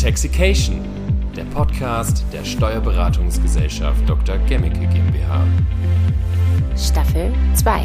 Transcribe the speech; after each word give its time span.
Intoxication, 0.00 0.80
der 1.34 1.42
Podcast 1.46 2.22
der 2.32 2.44
Steuerberatungsgesellschaft 2.44 4.08
Dr. 4.08 4.38
Gemmicke 4.46 4.86
GmbH. 4.86 5.44
Staffel 6.76 7.34
2. 7.54 7.82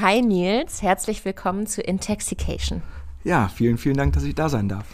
Hi 0.00 0.22
Nils, 0.22 0.82
herzlich 0.82 1.24
willkommen 1.24 1.66
zu 1.66 1.82
Intoxication. 1.82 2.82
Ja, 3.24 3.48
vielen, 3.48 3.76
vielen 3.76 3.96
Dank, 3.96 4.12
dass 4.12 4.22
ich 4.22 4.36
da 4.36 4.48
sein 4.48 4.68
darf. 4.68 4.84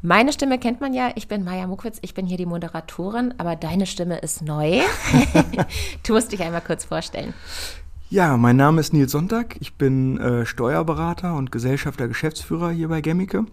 Meine 0.00 0.32
Stimme 0.32 0.60
kennt 0.60 0.80
man 0.80 0.94
ja. 0.94 1.10
Ich 1.16 1.26
bin 1.26 1.42
Maja 1.42 1.66
Mukwitz, 1.66 1.98
ich 2.02 2.14
bin 2.14 2.24
hier 2.24 2.36
die 2.36 2.46
Moderatorin, 2.46 3.34
aber 3.38 3.56
deine 3.56 3.86
Stimme 3.86 4.18
ist 4.18 4.42
neu. 4.42 4.80
du 6.06 6.12
musst 6.12 6.30
dich 6.30 6.40
einmal 6.40 6.60
kurz 6.60 6.84
vorstellen. 6.84 7.34
Ja, 8.10 8.36
mein 8.36 8.56
Name 8.56 8.80
ist 8.80 8.92
Nils 8.92 9.12
Sonntag. 9.12 9.56
Ich 9.60 9.74
bin 9.74 10.18
äh, 10.18 10.46
Steuerberater 10.46 11.34
und 11.34 11.50
Gesellschafter 11.50 12.06
Geschäftsführer 12.06 12.70
hier 12.70 12.88
bei 12.88 13.00
Gemmicke 13.00 13.44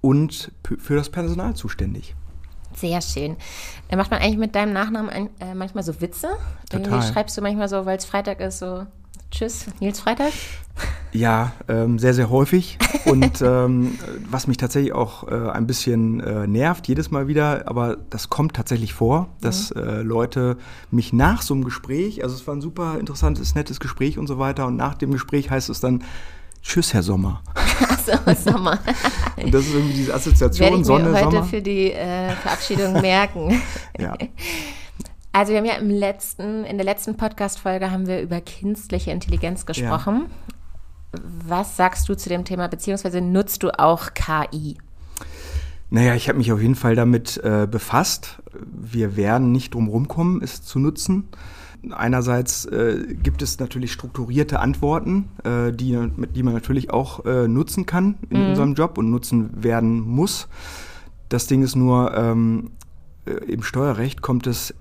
und 0.00 0.52
für 0.62 0.96
das 0.96 1.08
Personal 1.08 1.54
zuständig. 1.54 2.14
Sehr 2.74 3.00
schön. 3.00 3.36
Äh, 3.88 3.96
macht 3.96 4.10
man 4.10 4.20
eigentlich 4.20 4.38
mit 4.38 4.54
deinem 4.54 4.72
Nachnamen 4.72 5.08
ein, 5.08 5.30
äh, 5.40 5.54
manchmal 5.54 5.84
so 5.84 6.00
Witze? 6.00 6.28
Total. 6.68 6.86
Irgendwie 6.86 7.12
schreibst 7.12 7.36
du 7.38 7.42
manchmal 7.42 7.68
so, 7.68 7.86
weil 7.86 7.96
es 7.96 8.04
Freitag 8.04 8.40
ist, 8.40 8.58
so 8.58 8.86
Tschüss, 9.30 9.66
Nils 9.80 10.00
Freitag? 10.00 10.32
Ja, 11.12 11.52
ähm, 11.68 11.98
sehr, 11.98 12.14
sehr 12.14 12.28
häufig. 12.28 12.78
Und 13.04 13.40
ähm, 13.46 13.98
was 14.28 14.46
mich 14.46 14.56
tatsächlich 14.56 14.92
auch 14.92 15.28
äh, 15.28 15.50
ein 15.50 15.66
bisschen 15.66 16.20
äh, 16.20 16.46
nervt, 16.46 16.88
jedes 16.88 17.10
Mal 17.10 17.28
wieder, 17.28 17.68
aber 17.68 17.96
das 18.10 18.30
kommt 18.30 18.54
tatsächlich 18.54 18.94
vor, 18.94 19.28
dass 19.40 19.74
mhm. 19.74 19.82
äh, 19.82 20.02
Leute 20.02 20.56
mich 20.90 21.12
nach 21.12 21.42
so 21.42 21.54
einem 21.54 21.64
Gespräch, 21.64 22.22
also 22.24 22.34
es 22.34 22.46
war 22.46 22.54
ein 22.54 22.60
super 22.60 22.98
interessantes, 22.98 23.54
nettes 23.54 23.78
Gespräch 23.78 24.18
und 24.18 24.26
so 24.26 24.38
weiter, 24.38 24.66
und 24.66 24.76
nach 24.76 24.94
dem 24.94 25.12
Gespräch 25.12 25.50
heißt 25.50 25.70
es 25.70 25.80
dann, 25.80 26.02
Tschüss, 26.62 26.94
Herr 26.94 27.02
Sommer. 27.02 27.42
Achso, 27.88 28.50
Sommer. 28.50 28.78
und 29.36 29.52
das 29.52 29.66
ist 29.66 29.74
irgendwie 29.74 29.94
diese 29.94 30.14
Assoziation, 30.14 30.66
Werde 30.66 30.80
ich 30.80 30.86
Sonne, 30.86 31.10
mir 31.10 31.14
heute 31.18 31.24
Sommer. 31.24 31.44
für 31.44 31.62
die 31.62 31.92
äh, 31.92 32.30
Verabschiedung 32.30 33.00
merken. 33.00 33.62
Ja. 33.98 34.16
Also 35.34 35.50
wir 35.50 35.58
haben 35.58 35.66
ja 35.66 35.74
im 35.74 35.90
letzten, 35.90 36.64
in 36.64 36.78
der 36.78 36.84
letzten 36.84 37.16
Podcast-Folge 37.16 37.90
haben 37.90 38.06
wir 38.06 38.22
über 38.22 38.40
künstliche 38.40 39.10
Intelligenz 39.10 39.66
gesprochen. 39.66 40.26
Ja. 41.12 41.20
Was 41.48 41.76
sagst 41.76 42.08
du 42.08 42.14
zu 42.14 42.28
dem 42.28 42.44
Thema, 42.44 42.68
beziehungsweise 42.68 43.20
nutzt 43.20 43.64
du 43.64 43.76
auch 43.76 44.14
KI? 44.14 44.78
Naja, 45.90 46.14
ich 46.14 46.28
habe 46.28 46.38
mich 46.38 46.52
auf 46.52 46.60
jeden 46.60 46.76
Fall 46.76 46.94
damit 46.94 47.36
äh, 47.38 47.66
befasst. 47.68 48.42
Wir 48.62 49.16
werden 49.16 49.50
nicht 49.50 49.74
drum 49.74 49.88
rumkommen, 49.88 50.40
es 50.40 50.62
zu 50.62 50.78
nutzen. 50.78 51.28
Einerseits 51.90 52.66
äh, 52.66 53.16
gibt 53.20 53.42
es 53.42 53.58
natürlich 53.58 53.92
strukturierte 53.92 54.60
Antworten, 54.60 55.30
äh, 55.42 55.72
die, 55.72 55.98
die 56.32 56.42
man 56.44 56.54
natürlich 56.54 56.92
auch 56.92 57.24
äh, 57.24 57.48
nutzen 57.48 57.86
kann 57.86 58.18
in 58.30 58.40
mhm. 58.40 58.48
unserem 58.50 58.74
Job 58.74 58.98
und 58.98 59.10
nutzen 59.10 59.64
werden 59.64 59.98
muss. 59.98 60.46
Das 61.28 61.48
Ding 61.48 61.64
ist 61.64 61.74
nur, 61.74 62.16
ähm, 62.16 62.70
äh, 63.26 63.32
im 63.32 63.64
Steuerrecht 63.64 64.22
kommt 64.22 64.46
es 64.46 64.74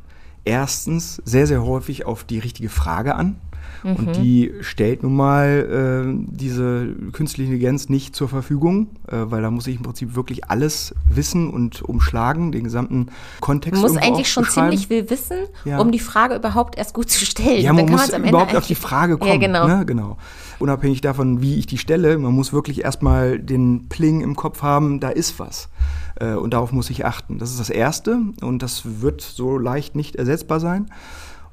erstens 0.45 1.21
sehr, 1.25 1.47
sehr 1.47 1.63
häufig 1.63 2.05
auf 2.05 2.23
die 2.23 2.39
richtige 2.39 2.69
Frage 2.69 3.15
an. 3.15 3.39
Mhm. 3.83 3.95
Und 3.95 4.15
die 4.17 4.53
stellt 4.61 5.03
nun 5.03 5.15
mal 5.15 6.05
äh, 6.07 6.25
diese 6.31 6.87
künstliche 7.11 7.51
Intelligenz 7.51 7.89
nicht 7.89 8.15
zur 8.15 8.29
Verfügung, 8.29 8.87
äh, 9.07 9.17
weil 9.25 9.41
da 9.41 9.51
muss 9.51 9.67
ich 9.67 9.75
im 9.75 9.83
Prinzip 9.83 10.15
wirklich 10.15 10.49
alles 10.49 10.95
wissen 11.07 11.49
und 11.49 11.81
umschlagen, 11.81 12.51
den 12.51 12.63
gesamten 12.63 13.07
Kontext. 13.39 13.81
Man 13.81 13.91
muss 13.91 14.01
eigentlich 14.01 14.31
schon 14.31 14.45
ziemlich 14.45 14.87
viel 14.87 15.09
wissen, 15.09 15.37
ja. 15.65 15.79
um 15.79 15.91
die 15.91 15.99
Frage 15.99 16.35
überhaupt 16.35 16.77
erst 16.77 16.93
gut 16.93 17.09
zu 17.09 17.25
stellen. 17.25 17.61
Ja, 17.61 17.73
man 17.73 17.89
muss 17.89 18.09
überhaupt 18.09 18.55
auf 18.55 18.67
die 18.67 18.75
Frage 18.75 19.17
kommen. 19.17 19.31
Ja, 19.31 19.37
genau. 19.37 19.67
Ne? 19.67 19.85
genau. 19.85 20.17
Unabhängig 20.59 21.01
davon, 21.01 21.41
wie 21.41 21.55
ich 21.55 21.65
die 21.65 21.77
stelle, 21.77 22.17
man 22.17 22.33
muss 22.33 22.53
wirklich 22.53 22.83
erstmal 22.83 23.39
den 23.39 23.89
Pling 23.89 24.21
im 24.21 24.35
Kopf 24.35 24.61
haben, 24.61 24.99
da 24.99 25.09
ist 25.09 25.39
was. 25.39 25.69
Äh, 26.15 26.35
und 26.35 26.53
darauf 26.53 26.71
muss 26.71 26.89
ich 26.89 27.05
achten. 27.05 27.39
Das 27.39 27.49
ist 27.51 27.59
das 27.59 27.69
Erste 27.69 28.19
und 28.41 28.59
das 28.61 29.01
wird 29.01 29.21
so 29.21 29.57
leicht 29.57 29.95
nicht 29.95 30.15
ersetzbar 30.15 30.59
sein. 30.59 30.89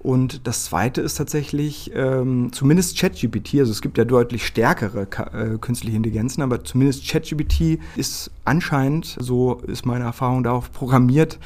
Und 0.03 0.47
das 0.47 0.65
Zweite 0.65 1.03
ist 1.03 1.17
tatsächlich 1.17 1.91
ähm, 1.95 2.53
zumindest 2.53 2.99
ChatGPT, 2.99 3.57
also 3.57 3.71
es 3.71 3.83
gibt 3.83 3.99
ja 3.99 4.07
deutlich 4.07 4.47
stärkere 4.47 5.03
äh, 5.03 5.59
künstliche 5.59 5.95
Intelligenzen, 5.95 6.41
aber 6.41 6.65
zumindest 6.65 7.07
ChatGPT 7.07 7.79
ist 7.97 8.31
anscheinend, 8.47 9.17
so 9.21 9.57
ist 9.67 9.85
meine 9.85 10.05
Erfahrung 10.05 10.43
darauf 10.43 10.73
programmiert, 10.73 11.39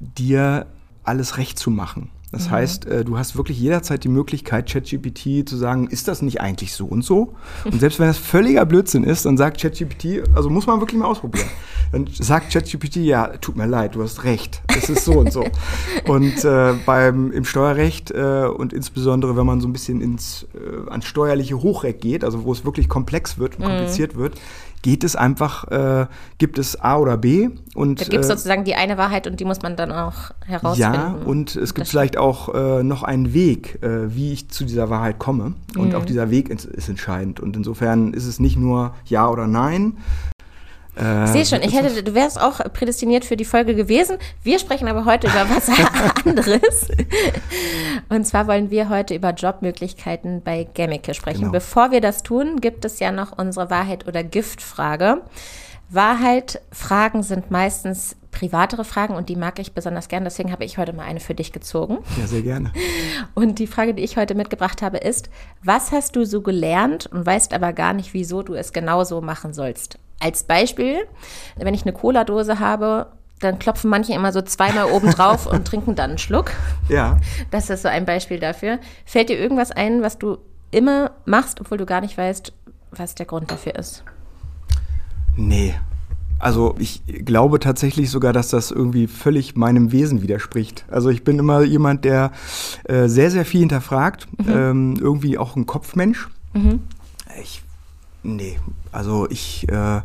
dir 0.00 0.66
alles 1.04 1.36
recht 1.36 1.58
zu 1.58 1.70
machen. 1.70 2.10
Das 2.32 2.46
mhm. 2.46 2.50
heißt, 2.50 2.86
äh, 2.86 3.04
du 3.04 3.16
hast 3.16 3.36
wirklich 3.36 3.58
jederzeit 3.58 4.04
die 4.04 4.08
Möglichkeit, 4.08 4.70
ChatGPT 4.70 5.48
zu 5.48 5.56
sagen, 5.56 5.88
ist 5.88 6.08
das 6.08 6.20
nicht 6.20 6.40
eigentlich 6.40 6.74
so 6.74 6.84
und 6.86 7.02
so? 7.02 7.34
Und 7.64 7.80
selbst 7.80 7.98
wenn 7.98 8.06
das 8.06 8.18
völliger 8.18 8.66
Blödsinn 8.66 9.04
ist, 9.04 9.24
dann 9.24 9.36
sagt 9.36 9.60
ChatGPT, 9.60 10.28
also 10.34 10.50
muss 10.50 10.66
man 10.66 10.80
wirklich 10.80 10.98
mal 10.98 11.06
ausprobieren. 11.06 11.48
Dann 11.92 12.06
sagt 12.12 12.52
ChatGPT, 12.52 12.96
ja, 12.96 13.28
tut 13.38 13.56
mir 13.56 13.66
leid, 13.66 13.94
du 13.94 14.02
hast 14.02 14.24
recht, 14.24 14.60
es 14.76 14.90
ist 14.90 15.04
so 15.04 15.12
und 15.12 15.32
so. 15.32 15.44
Und 16.06 16.44
äh, 16.44 16.74
beim, 16.84 17.32
im 17.32 17.44
Steuerrecht 17.44 18.10
äh, 18.10 18.46
und 18.46 18.72
insbesondere, 18.72 19.36
wenn 19.36 19.46
man 19.46 19.60
so 19.60 19.68
ein 19.68 19.72
bisschen 19.72 20.00
ins, 20.00 20.46
äh, 20.54 20.90
ans 20.90 21.04
steuerliche 21.06 21.60
Hochreck 21.60 22.00
geht, 22.00 22.24
also 22.24 22.44
wo 22.44 22.52
es 22.52 22.64
wirklich 22.64 22.88
komplex 22.88 23.38
wird 23.38 23.56
und 23.56 23.64
mhm. 23.64 23.68
kompliziert 23.68 24.16
wird, 24.16 24.38
geht 24.82 25.04
es 25.04 25.16
einfach, 25.16 25.64
äh, 25.68 26.06
gibt 26.38 26.58
es 26.58 26.80
A 26.80 26.98
oder 26.98 27.16
B. 27.16 27.50
Und, 27.74 28.00
da 28.00 28.04
gibt 28.04 28.24
es 28.24 28.30
äh, 28.30 28.34
sozusagen 28.34 28.64
die 28.64 28.74
eine 28.74 28.98
Wahrheit 28.98 29.26
und 29.26 29.40
die 29.40 29.44
muss 29.44 29.62
man 29.62 29.76
dann 29.76 29.92
auch 29.92 30.30
herausfinden. 30.46 30.94
Ja, 30.94 31.16
und 31.24 31.56
es 31.56 31.74
gibt 31.74 31.88
vielleicht 31.88 32.16
auch 32.16 32.54
äh, 32.54 32.82
noch 32.82 33.02
einen 33.02 33.32
Weg, 33.32 33.82
äh, 33.82 34.14
wie 34.14 34.32
ich 34.32 34.48
zu 34.48 34.64
dieser 34.64 34.90
Wahrheit 34.90 35.18
komme. 35.18 35.54
Und 35.76 35.90
mhm. 35.90 35.94
auch 35.94 36.04
dieser 36.04 36.30
Weg 36.30 36.48
ist, 36.48 36.64
ist 36.64 36.88
entscheidend. 36.88 37.40
Und 37.40 37.56
insofern 37.56 38.12
ist 38.12 38.26
es 38.26 38.40
nicht 38.40 38.56
nur 38.56 38.94
Ja 39.06 39.28
oder 39.28 39.46
Nein, 39.46 39.96
äh, 40.98 41.24
ich 41.24 41.30
sehe 41.30 41.46
schon, 41.46 41.62
ich 41.62 41.74
hätte, 41.74 42.02
du 42.02 42.14
wärst 42.14 42.40
auch 42.40 42.58
prädestiniert 42.72 43.24
für 43.24 43.36
die 43.36 43.44
Folge 43.44 43.74
gewesen. 43.74 44.18
Wir 44.42 44.58
sprechen 44.58 44.88
aber 44.88 45.04
heute 45.04 45.28
über 45.28 45.46
was 45.48 45.68
anderes. 46.24 46.88
Und 48.08 48.26
zwar 48.26 48.46
wollen 48.46 48.70
wir 48.70 48.88
heute 48.88 49.14
über 49.14 49.30
Jobmöglichkeiten 49.30 50.42
bei 50.42 50.66
Gemmicke 50.74 51.14
sprechen. 51.14 51.40
Genau. 51.40 51.52
Bevor 51.52 51.90
wir 51.90 52.00
das 52.00 52.22
tun, 52.22 52.60
gibt 52.60 52.84
es 52.84 52.98
ja 52.98 53.12
noch 53.12 53.36
unsere 53.36 53.70
Wahrheit- 53.70 54.06
oder 54.06 54.24
Giftfrage. 54.24 55.22
Wahrheit-Fragen 55.90 57.22
sind 57.22 57.50
meistens 57.50 58.16
privatere 58.30 58.84
Fragen 58.84 59.14
und 59.14 59.28
die 59.28 59.36
mag 59.36 59.58
ich 59.58 59.72
besonders 59.72 60.08
gern. 60.08 60.24
Deswegen 60.24 60.52
habe 60.52 60.64
ich 60.64 60.78
heute 60.78 60.92
mal 60.92 61.04
eine 61.04 61.20
für 61.20 61.34
dich 61.34 61.52
gezogen. 61.52 61.98
Ja, 62.18 62.26
sehr 62.26 62.42
gerne. 62.42 62.72
Und 63.34 63.58
die 63.58 63.66
Frage, 63.66 63.94
die 63.94 64.02
ich 64.02 64.16
heute 64.16 64.34
mitgebracht 64.34 64.82
habe, 64.82 64.98
ist: 64.98 65.30
Was 65.62 65.92
hast 65.92 66.14
du 66.16 66.24
so 66.24 66.42
gelernt 66.42 67.06
und 67.06 67.24
weißt 67.24 67.54
aber 67.54 67.72
gar 67.72 67.92
nicht, 67.92 68.14
wieso 68.14 68.42
du 68.42 68.54
es 68.54 68.72
genauso 68.72 69.20
machen 69.20 69.52
sollst? 69.54 69.98
Als 70.20 70.42
Beispiel, 70.42 71.06
wenn 71.56 71.74
ich 71.74 71.82
eine 71.82 71.92
Cola-Dose 71.92 72.58
habe, 72.58 73.06
dann 73.40 73.58
klopfen 73.58 73.88
manche 73.88 74.12
immer 74.12 74.32
so 74.32 74.42
zweimal 74.42 74.90
oben 74.90 75.10
drauf 75.12 75.46
und 75.46 75.66
trinken 75.66 75.94
dann 75.94 76.10
einen 76.10 76.18
Schluck. 76.18 76.50
Ja. 76.88 77.18
Das 77.50 77.70
ist 77.70 77.82
so 77.82 77.88
ein 77.88 78.04
Beispiel 78.04 78.40
dafür. 78.40 78.78
Fällt 79.04 79.28
dir 79.28 79.38
irgendwas 79.38 79.70
ein, 79.70 80.02
was 80.02 80.18
du 80.18 80.38
immer 80.70 81.12
machst, 81.24 81.60
obwohl 81.60 81.78
du 81.78 81.86
gar 81.86 82.00
nicht 82.00 82.18
weißt, 82.18 82.52
was 82.90 83.14
der 83.14 83.26
Grund 83.26 83.50
dafür 83.50 83.76
ist? 83.76 84.04
Nee. 85.36 85.74
Also 86.38 86.74
ich 86.78 87.02
glaube 87.24 87.58
tatsächlich 87.58 88.10
sogar, 88.10 88.32
dass 88.32 88.48
das 88.48 88.70
irgendwie 88.70 89.06
völlig 89.06 89.56
meinem 89.56 89.92
Wesen 89.92 90.22
widerspricht. 90.22 90.84
Also 90.88 91.10
ich 91.10 91.24
bin 91.24 91.38
immer 91.38 91.62
jemand, 91.62 92.04
der 92.04 92.32
äh, 92.84 93.08
sehr, 93.08 93.30
sehr 93.30 93.44
viel 93.44 93.60
hinterfragt, 93.60 94.28
mhm. 94.38 94.52
ähm, 94.52 94.96
irgendwie 95.00 95.38
auch 95.38 95.56
ein 95.56 95.66
Kopfmensch. 95.66 96.28
Mhm. 96.54 96.80
Ich 97.42 97.62
Nee, 98.22 98.58
also 98.92 99.28
ich 99.30 99.68
äh, 99.68 100.00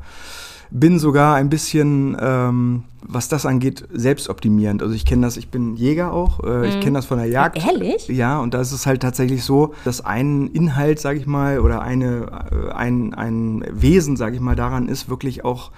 bin 0.70 1.00
sogar 1.00 1.36
ein 1.36 1.50
bisschen, 1.50 2.16
ähm, 2.20 2.84
was 3.02 3.28
das 3.28 3.46
angeht, 3.46 3.86
selbstoptimierend. 3.92 4.82
Also 4.82 4.94
ich 4.94 5.06
kenne 5.06 5.24
das, 5.24 5.36
ich 5.36 5.50
bin 5.50 5.76
Jäger 5.76 6.14
auch, 6.14 6.44
äh, 6.44 6.58
mhm. 6.58 6.64
ich 6.64 6.80
kenne 6.80 6.98
das 6.98 7.06
von 7.06 7.18
der 7.18 7.28
Jagd. 7.28 7.58
Ehrlich? 7.58 8.08
Ja, 8.08 8.40
und 8.40 8.54
da 8.54 8.62
ist 8.62 8.72
es 8.72 8.86
halt 8.86 9.02
tatsächlich 9.02 9.44
so, 9.44 9.74
dass 9.84 10.06
ein 10.06 10.48
Inhalt, 10.48 11.00
sage 11.00 11.20
ich 11.20 11.26
mal, 11.26 11.60
oder 11.60 11.82
eine, 11.82 12.48
äh, 12.52 12.72
ein, 12.72 13.14
ein 13.14 13.66
Wesen, 13.72 14.16
sage 14.16 14.36
ich 14.36 14.42
mal, 14.42 14.56
daran 14.56 14.88
ist, 14.88 15.10
wirklich 15.10 15.44
auch 15.44 15.72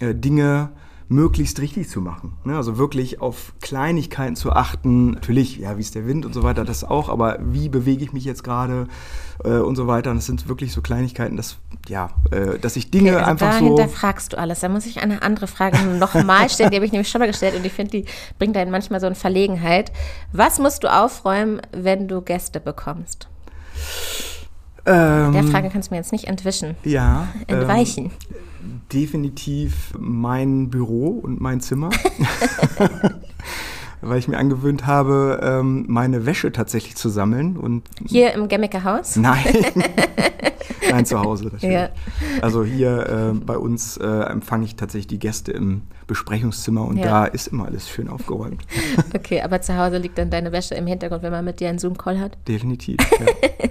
Dinge 0.00 0.70
möglichst 1.08 1.60
richtig 1.60 1.88
zu 1.88 2.00
machen. 2.00 2.36
Ne? 2.44 2.56
Also 2.56 2.78
wirklich 2.78 3.20
auf 3.20 3.54
Kleinigkeiten 3.60 4.34
zu 4.34 4.52
achten. 4.52 5.12
Natürlich, 5.12 5.58
ja, 5.58 5.76
wie 5.76 5.80
ist 5.80 5.94
der 5.94 6.06
Wind 6.06 6.26
und 6.26 6.32
so 6.32 6.42
weiter, 6.42 6.64
das 6.64 6.82
auch, 6.82 7.08
aber 7.08 7.38
wie 7.40 7.68
bewege 7.68 8.02
ich 8.02 8.12
mich 8.12 8.24
jetzt 8.24 8.42
gerade 8.42 8.88
äh, 9.44 9.58
und 9.58 9.76
so 9.76 9.86
weiter. 9.86 10.10
Und 10.10 10.16
das 10.16 10.26
sind 10.26 10.48
wirklich 10.48 10.72
so 10.72 10.82
Kleinigkeiten, 10.82 11.36
dass, 11.36 11.58
ja, 11.88 12.10
äh, 12.32 12.58
dass 12.58 12.74
ich 12.76 12.90
Dinge 12.90 13.10
okay, 13.10 13.18
also 13.18 13.30
einfach 13.30 13.52
da 13.52 13.58
so. 13.58 13.64
hinterfragst 13.66 14.32
du 14.32 14.38
alles. 14.38 14.60
Da 14.60 14.68
muss 14.68 14.86
ich 14.86 15.00
eine 15.00 15.22
andere 15.22 15.46
Frage 15.46 15.78
nochmal 15.98 16.50
stellen, 16.50 16.70
die 16.70 16.76
habe 16.76 16.86
ich 16.86 16.92
nämlich 16.92 17.08
schon 17.08 17.20
mal 17.20 17.28
gestellt 17.28 17.54
und 17.54 17.64
ich 17.64 17.72
finde, 17.72 18.02
die 18.02 18.04
bringt 18.38 18.56
einen 18.56 18.72
manchmal 18.72 19.00
so 19.00 19.06
in 19.06 19.14
Verlegenheit. 19.14 19.92
Was 20.32 20.58
musst 20.58 20.82
du 20.82 20.92
aufräumen, 20.92 21.60
wenn 21.72 22.08
du 22.08 22.20
Gäste 22.20 22.58
bekommst? 22.58 23.28
Ähm, 24.86 25.32
Der 25.32 25.44
Frage 25.44 25.68
kannst 25.70 25.90
du 25.90 25.94
mir 25.94 25.98
jetzt 25.98 26.12
nicht 26.12 26.26
entwischen. 26.26 26.76
Ja. 26.82 27.28
Entweichen. 27.46 28.06
Ähm, 28.06 28.10
definitiv 28.92 29.92
mein 29.98 30.70
Büro 30.70 31.08
und 31.08 31.40
mein 31.40 31.60
Zimmer. 31.60 31.90
weil 34.00 34.18
ich 34.18 34.28
mir 34.28 34.38
angewöhnt 34.38 34.86
habe, 34.86 35.40
ähm, 35.42 35.84
meine 35.88 36.26
Wäsche 36.26 36.52
tatsächlich 36.52 36.96
zu 36.96 37.08
sammeln. 37.08 37.56
Und 37.56 37.84
hier 38.06 38.32
im 38.32 38.48
Gemmecker 38.48 38.84
Haus? 38.84 39.16
Nein. 39.16 39.44
Nein, 40.88 41.04
zu 41.04 41.20
Hause. 41.20 41.50
Ja. 41.60 41.88
Also 42.42 42.64
hier 42.64 43.32
äh, 43.34 43.38
bei 43.38 43.58
uns 43.58 43.96
äh, 43.96 44.06
empfange 44.06 44.64
ich 44.64 44.76
tatsächlich 44.76 45.08
die 45.08 45.18
Gäste 45.18 45.50
im 45.50 45.82
Besprechungszimmer 46.06 46.86
und 46.86 46.98
ja. 46.98 47.06
da 47.06 47.24
ist 47.24 47.48
immer 47.48 47.66
alles 47.66 47.88
schön 47.88 48.08
aufgeräumt. 48.08 48.62
Okay, 49.12 49.40
aber 49.42 49.60
zu 49.60 49.76
Hause 49.76 49.98
liegt 49.98 50.16
dann 50.18 50.30
deine 50.30 50.52
Wäsche 50.52 50.76
im 50.76 50.86
Hintergrund, 50.86 51.22
wenn 51.22 51.32
man 51.32 51.44
mit 51.44 51.58
dir 51.58 51.68
einen 51.68 51.80
Zoom-Call 51.80 52.20
hat? 52.20 52.38
Definitiv. 52.46 52.98
Ja. 53.18 53.68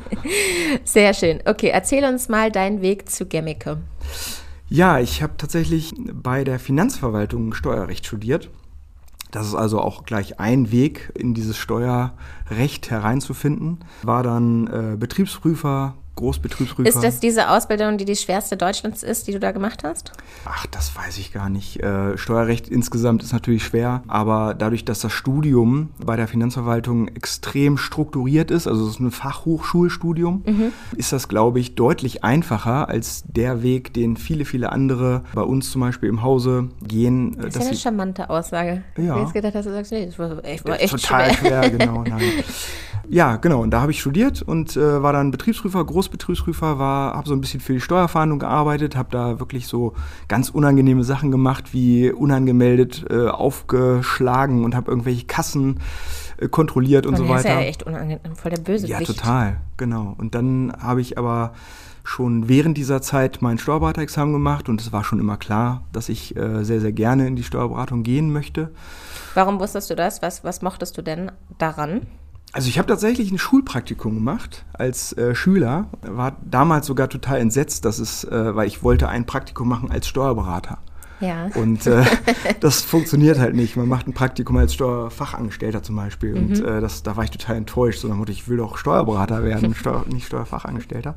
Sehr 0.83 1.13
schön. 1.13 1.39
Okay, 1.45 1.69
erzähl 1.69 2.03
uns 2.03 2.27
mal 2.27 2.51
deinen 2.51 2.81
Weg 2.81 3.09
zu 3.09 3.25
Gemmicke. 3.25 3.77
Ja, 4.67 4.99
ich 4.99 5.21
habe 5.21 5.33
tatsächlich 5.37 5.93
bei 6.11 6.43
der 6.43 6.59
Finanzverwaltung 6.59 7.53
Steuerrecht 7.53 8.05
studiert. 8.05 8.49
Das 9.31 9.47
ist 9.47 9.55
also 9.55 9.81
auch 9.81 10.05
gleich 10.05 10.39
ein 10.39 10.71
Weg, 10.71 11.11
in 11.13 11.33
dieses 11.33 11.57
Steuerrecht 11.57 12.89
hereinzufinden. 12.89 13.79
War 14.01 14.23
dann 14.23 14.67
äh, 14.67 14.95
Betriebsprüfer, 14.97 15.95
Großbetriebsprüfer. 16.15 16.87
Ist 16.87 17.03
das 17.03 17.19
diese 17.19 17.49
Ausbildung, 17.49 17.97
die 17.97 18.05
die 18.05 18.15
schwerste 18.15 18.57
Deutschlands 18.57 19.03
ist, 19.03 19.27
die 19.27 19.33
du 19.33 19.39
da 19.39 19.51
gemacht 19.51 19.83
hast? 19.83 20.11
Ach, 20.45 20.65
das 20.67 20.95
weiß 20.95 21.17
ich 21.17 21.33
gar 21.33 21.49
nicht. 21.49 21.81
Äh, 21.81 22.17
Steuerrecht 22.17 22.67
insgesamt 22.69 23.23
ist 23.23 23.33
natürlich 23.33 23.63
schwer, 23.63 24.03
aber 24.07 24.53
dadurch, 24.53 24.85
dass 24.85 24.99
das 24.99 25.11
Studium 25.11 25.89
bei 26.03 26.15
der 26.15 26.27
Finanzverwaltung 26.27 27.07
extrem 27.09 27.77
strukturiert 27.77 28.51
ist, 28.51 28.67
also 28.67 28.85
es 28.85 28.95
ist 28.95 28.99
ein 28.99 29.11
Fachhochschulstudium, 29.11 30.43
mhm. 30.45 30.71
ist 30.95 31.11
das, 31.11 31.27
glaube 31.27 31.59
ich, 31.59 31.75
deutlich 31.75 32.23
einfacher 32.23 32.89
als 32.89 33.23
der 33.27 33.61
Weg, 33.61 33.93
den 33.93 34.17
viele, 34.17 34.45
viele 34.45 34.71
andere 34.71 35.23
bei 35.33 35.41
uns 35.41 35.71
zum 35.71 35.81
Beispiel 35.81 36.09
im 36.09 36.21
Hause 36.21 36.69
gehen. 36.81 37.37
Äh, 37.39 37.43
das 37.43 37.55
ist 37.55 37.61
ja 37.61 37.67
eine 37.67 37.77
charmante 37.77 38.29
Aussage. 38.29 38.83
Ja. 38.97 39.03
Ich 39.03 39.09
hätte 39.09 39.19
jetzt 39.19 39.33
gedacht, 39.33 39.55
dass 39.55 39.65
du 39.65 39.71
sagst, 39.71 39.91
nee, 39.91 40.05
das 40.05 40.17
war 40.17 40.43
echt, 40.45 40.67
war 40.67 40.79
echt 40.79 40.91
Total 40.91 41.33
schwer. 41.33 41.63
schwer 41.63 41.69
genau. 41.71 42.03
Nein. 42.07 42.21
Ja, 43.09 43.35
genau. 43.37 43.61
Und 43.61 43.71
da 43.71 43.81
habe 43.81 43.91
ich 43.91 43.99
studiert 43.99 44.41
und 44.41 44.75
äh, 44.75 45.01
war 45.01 45.13
dann 45.13 45.31
Betriebsprüfer, 45.31 45.85
Großbetriebsprüfer, 46.05 46.79
war, 46.79 47.13
habe 47.13 47.27
so 47.27 47.33
ein 47.33 47.41
bisschen 47.41 47.59
für 47.59 47.73
die 47.73 47.81
Steuerfahndung 47.81 48.39
gearbeitet, 48.39 48.95
habe 48.95 49.09
da 49.11 49.39
wirklich 49.39 49.67
so 49.67 49.93
ganz 50.27 50.49
unangenehme 50.49 51.03
Sachen 51.03 51.31
gemacht, 51.31 51.73
wie 51.73 52.11
unangemeldet 52.11 53.05
äh, 53.09 53.27
aufgeschlagen 53.27 54.63
und 54.63 54.75
habe 54.75 54.91
irgendwelche 54.91 55.25
Kassen 55.25 55.79
äh, 56.37 56.47
kontrolliert 56.47 57.05
und, 57.05 57.17
so 57.17 57.23
weiter. 57.23 57.33
Das 57.33 57.45
ist 57.45 57.51
ja 57.51 57.59
echt 57.61 57.83
unangenehm, 57.83 58.35
voll 58.35 58.51
der 58.51 58.61
böse 58.61 58.87
Ja, 58.87 59.01
total, 59.01 59.57
genau. 59.77 60.15
Und 60.17 60.35
dann 60.35 60.73
habe 60.79 61.01
ich 61.01 61.17
aber 61.17 61.53
schon 62.03 62.47
während 62.47 62.77
dieser 62.77 63.01
Zeit 63.01 63.41
mein 63.41 63.57
Steuerberaterexamen 63.57 64.31
gemacht 64.33 64.69
und 64.69 64.79
es 64.79 64.93
war 64.93 65.03
schon 65.03 65.19
immer 65.19 65.37
klar, 65.37 65.83
dass 65.91 66.09
ich 66.09 66.35
äh, 66.35 66.63
sehr, 66.63 66.79
sehr 66.79 66.91
gerne 66.91 67.27
in 67.27 67.35
die 67.35 67.43
Steuerberatung 67.43 68.03
gehen 68.03 68.31
möchte. 68.31 68.71
Warum 69.33 69.59
wusstest 69.59 69.89
du 69.89 69.95
das? 69.95 70.21
Was, 70.21 70.43
was 70.43 70.61
mochtest 70.61 70.97
du 70.97 71.01
denn 71.01 71.31
daran? 71.57 72.01
Also 72.55 72.69
ich 72.69 72.77
habe 72.77 72.87
tatsächlich 72.87 73.33
ein 73.33 73.37
Schulpraktikum 73.37 74.15
gemacht 74.15 74.63
als 74.71 75.11
äh, 75.17 75.35
Schüler, 75.35 75.89
war 76.03 76.37
damals 76.49 76.87
sogar 76.87 77.09
total 77.09 77.41
entsetzt, 77.41 77.83
dass 77.83 77.99
es, 77.99 78.23
äh, 78.23 78.55
weil 78.55 78.65
ich 78.65 78.81
wollte 78.81 79.09
ein 79.09 79.25
Praktikum 79.25 79.67
machen 79.67 79.91
als 79.91 80.07
Steuerberater. 80.07 80.77
Ja. 81.19 81.49
Und 81.55 81.87
äh, 81.87 82.03
das 82.59 82.81
funktioniert 82.81 83.39
halt 83.39 83.55
nicht. 83.55 83.77
Man 83.77 83.87
macht 83.87 84.07
ein 84.07 84.13
Praktikum 84.13 84.57
als 84.57 84.73
Steuerfachangestellter 84.73 85.83
zum 85.83 85.95
Beispiel. 85.95 86.35
Mhm. 86.35 86.37
Und 86.37 86.63
äh, 86.63 86.81
das, 86.81 87.03
da 87.03 87.15
war 87.15 87.23
ich 87.23 87.31
total 87.31 87.55
enttäuscht. 87.57 87.99
So, 87.99 88.07
dann 88.07 88.23
ich 88.27 88.47
will 88.47 88.57
doch 88.57 88.77
Steuerberater 88.77 89.43
werden, 89.43 89.75
Steuer, 89.75 90.05
nicht 90.09 90.27
Steuerfachangestellter. 90.27 91.15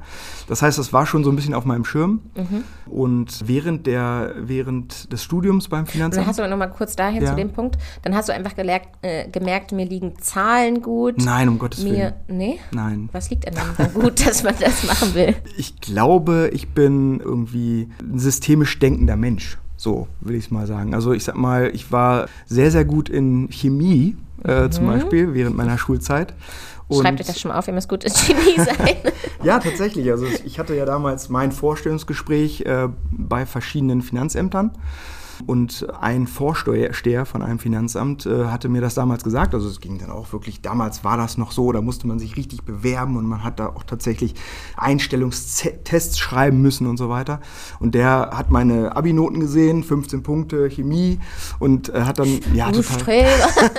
Das 0.49 0.62
heißt, 0.62 0.79
das 0.79 0.93
war 0.93 1.06
schon 1.06 1.25
so 1.25 1.31
ein 1.31 1.37
bisschen 1.37 1.55
auf 1.55 1.65
meinem 1.65 1.85
Schirm. 1.85 2.21
Mhm. 2.37 2.65
Und 2.91 3.47
während, 3.47 3.87
der, 3.87 4.35
während 4.39 5.12
des 5.12 5.23
Studiums 5.23 5.69
beim 5.69 5.87
Finanzamt. 5.87 6.23
Dann 6.23 6.29
hast 6.29 6.39
du 6.39 6.49
noch 6.49 6.56
mal 6.56 6.69
kurz 6.69 6.97
dahin 6.97 7.23
ja. 7.23 7.31
zu 7.31 7.37
dem 7.37 7.53
Punkt. 7.53 7.79
Dann 8.03 8.15
hast 8.15 8.29
du 8.29 8.33
einfach 8.33 8.55
gelernt, 8.55 8.87
äh, 9.03 9.29
gemerkt, 9.29 9.73
mir 9.73 9.87
liegen 9.87 10.19
Zahlen 10.21 10.83
gut. 10.83 11.17
Nein, 11.19 11.49
um 11.49 11.59
Gottes 11.59 11.83
mir, 11.83 11.93
Willen. 11.93 12.39
Nee? 12.39 12.61
Nein. 12.71 13.09
Was 13.12 13.31
liegt 13.31 13.47
denn 13.47 13.55
dann 13.55 13.93
gut, 13.93 14.27
dass 14.27 14.43
man 14.43 14.55
das 14.61 14.85
machen 14.85 15.15
will? 15.15 15.35
Ich 15.56 15.81
glaube, 15.81 16.50
ich 16.53 16.69
bin 16.69 17.21
irgendwie 17.21 17.89
ein 18.00 18.19
systemisch 18.19 18.79
denkender 18.79 19.17
Mensch. 19.17 19.59
So 19.78 20.08
will 20.20 20.34
ich 20.34 20.46
es 20.46 20.50
mal 20.50 20.66
sagen. 20.66 20.92
Also 20.92 21.12
ich 21.12 21.25
sag 21.25 21.36
mal, 21.36 21.70
ich 21.72 21.92
war 21.92 22.28
sehr, 22.46 22.70
sehr 22.70 22.84
gut 22.84 23.08
in 23.08 23.48
Chemie 23.50 24.16
äh, 24.44 24.64
mhm. 24.64 24.72
zum 24.72 24.86
Beispiel 24.86 25.34
während 25.34 25.56
meiner 25.56 25.78
Schulzeit. 25.78 26.34
Und 26.88 27.02
Schreibt 27.02 27.20
euch 27.20 27.26
das 27.26 27.38
schon 27.38 27.50
mal 27.50 27.58
auf, 27.58 27.69
ihr 27.69 27.75
müsst 27.75 27.88
gut 27.88 28.02
in 28.02 28.12
Chemie 28.12 28.56
sein. 28.56 28.96
ja, 29.44 29.60
tatsächlich. 29.60 30.10
Also 30.10 30.26
ich 30.44 30.58
hatte 30.58 30.75
ja 30.75 30.84
damals 30.84 31.28
mein 31.28 31.52
Vorstellungsgespräch 31.52 32.62
äh, 32.62 32.88
bei 33.12 33.46
verschiedenen 33.46 34.02
Finanzämtern. 34.02 34.72
Und 35.46 35.87
ein 36.00 36.26
Vorsteher 36.26 37.26
von 37.26 37.43
einem 37.43 37.58
Finanzamt 37.58 38.26
äh, 38.26 38.46
hatte 38.46 38.69
mir 38.69 38.81
das 38.81 38.94
damals 38.94 39.23
gesagt. 39.23 39.55
Also 39.55 39.69
es 39.69 39.81
ging 39.81 39.99
dann 39.99 40.11
auch 40.11 40.32
wirklich, 40.32 40.62
damals 40.62 41.05
war 41.05 41.17
das 41.17 41.38
noch 41.38 41.52
so, 41.52 41.73
da 41.73 41.81
musste 41.81 42.06
man 42.06 42.19
sich 42.19 42.37
richtig 42.37 42.64
bewerben 42.64 43.17
und 43.17 43.26
man 43.26 43.44
hat 43.44 43.61
da 43.61 43.69
auch 43.69 43.85
tatsächlich 43.85 44.35
Einstellungstests 44.76 46.19
schreiben 46.19 46.61
müssen 46.61 46.87
und 46.87 46.96
so 46.96 47.08
weiter. 47.08 47.40
Und 47.81 47.94
der 47.94 48.31
hat 48.32 48.50
meine 48.50 48.96
Abi-Noten 48.96 49.40
gesehen, 49.40 49.85
15 49.85 50.23
Punkte 50.23 50.69
Chemie 50.70 51.20
und 51.58 51.88
äh, 51.94 52.02
hat 52.02 52.19
dann, 52.19 52.40
ja, 52.55 52.70
du 52.70 52.82
total. 52.82 53.26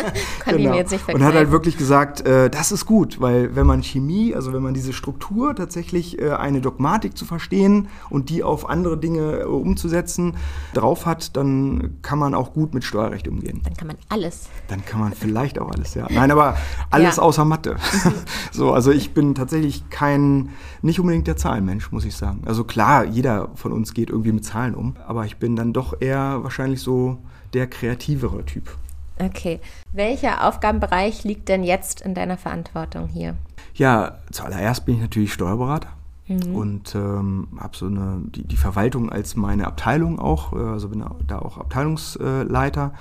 Kann 0.39 0.57
genau. 0.57 0.57
ich 0.57 0.69
mir 0.69 0.75
jetzt 0.75 0.91
nicht 0.91 1.13
Und 1.13 1.23
hat 1.23 1.33
halt 1.33 1.51
wirklich 1.51 1.77
gesagt, 1.77 2.25
äh, 2.25 2.49
das 2.49 2.71
ist 2.71 2.85
gut, 2.85 3.19
weil 3.19 3.55
wenn 3.55 3.67
man 3.67 3.83
Chemie, 3.83 4.33
also 4.35 4.53
wenn 4.53 4.63
man 4.63 4.73
diese 4.73 4.93
Struktur 4.93 5.55
tatsächlich 5.55 6.19
äh, 6.19 6.31
eine 6.31 6.61
Dogmatik 6.61 7.17
zu 7.17 7.25
verstehen 7.25 7.87
und 8.09 8.29
die 8.29 8.43
auf 8.43 8.69
andere 8.69 8.97
Dinge 8.97 9.41
äh, 9.41 9.43
umzusetzen 9.43 10.35
drauf 10.73 11.05
hat, 11.05 11.35
dann 11.35 11.48
dann 11.49 12.01
kann 12.01 12.19
man 12.19 12.33
auch 12.33 12.53
gut 12.53 12.73
mit 12.73 12.83
Steuerrecht 12.83 13.27
umgehen. 13.27 13.61
Dann 13.63 13.73
kann 13.73 13.87
man 13.87 13.97
alles. 14.09 14.49
Dann 14.67 14.85
kann 14.85 14.99
man 14.99 15.13
vielleicht 15.13 15.59
auch 15.59 15.71
alles, 15.71 15.93
ja. 15.93 16.07
Nein, 16.09 16.31
aber 16.31 16.57
alles 16.89 17.17
ja. 17.17 17.23
außer 17.23 17.45
Mathe. 17.45 17.77
so, 18.51 18.71
also 18.71 18.91
ich 18.91 19.13
bin 19.13 19.35
tatsächlich 19.35 19.89
kein, 19.89 20.49
nicht 20.81 20.99
unbedingt 20.99 21.27
der 21.27 21.37
Zahlenmensch, 21.37 21.91
muss 21.91 22.05
ich 22.05 22.15
sagen. 22.15 22.41
Also 22.45 22.63
klar, 22.63 23.05
jeder 23.05 23.49
von 23.55 23.71
uns 23.71 23.93
geht 23.93 24.09
irgendwie 24.09 24.31
mit 24.31 24.45
Zahlen 24.45 24.75
um, 24.75 24.95
aber 25.07 25.25
ich 25.25 25.37
bin 25.37 25.55
dann 25.55 25.73
doch 25.73 25.99
eher 25.99 26.43
wahrscheinlich 26.43 26.81
so 26.81 27.17
der 27.53 27.67
kreativere 27.67 28.45
Typ. 28.45 28.75
Okay. 29.19 29.59
Welcher 29.91 30.47
Aufgabenbereich 30.47 31.23
liegt 31.23 31.49
denn 31.49 31.63
jetzt 31.63 32.01
in 32.01 32.13
deiner 32.13 32.37
Verantwortung 32.37 33.07
hier? 33.07 33.35
Ja, 33.73 34.19
zuallererst 34.31 34.85
bin 34.85 34.95
ich 34.95 35.01
natürlich 35.01 35.33
Steuerberater 35.33 35.89
mhm. 36.29 36.55
und 36.55 36.95
ähm, 36.95 37.47
habe 37.59 37.75
so 37.75 37.87
eine, 37.87 38.21
die, 38.25 38.43
die, 38.43 38.57
Verwaltung 38.57 39.11
als 39.11 39.35
meine 39.35 39.67
Abteilung 39.67 40.19
auch, 40.19 40.53
äh, 40.53 40.57
also 40.57 40.89
bin 40.89 41.03
da 41.27 41.39
auch 41.39 41.57
Abteilungsleiter 41.57 42.93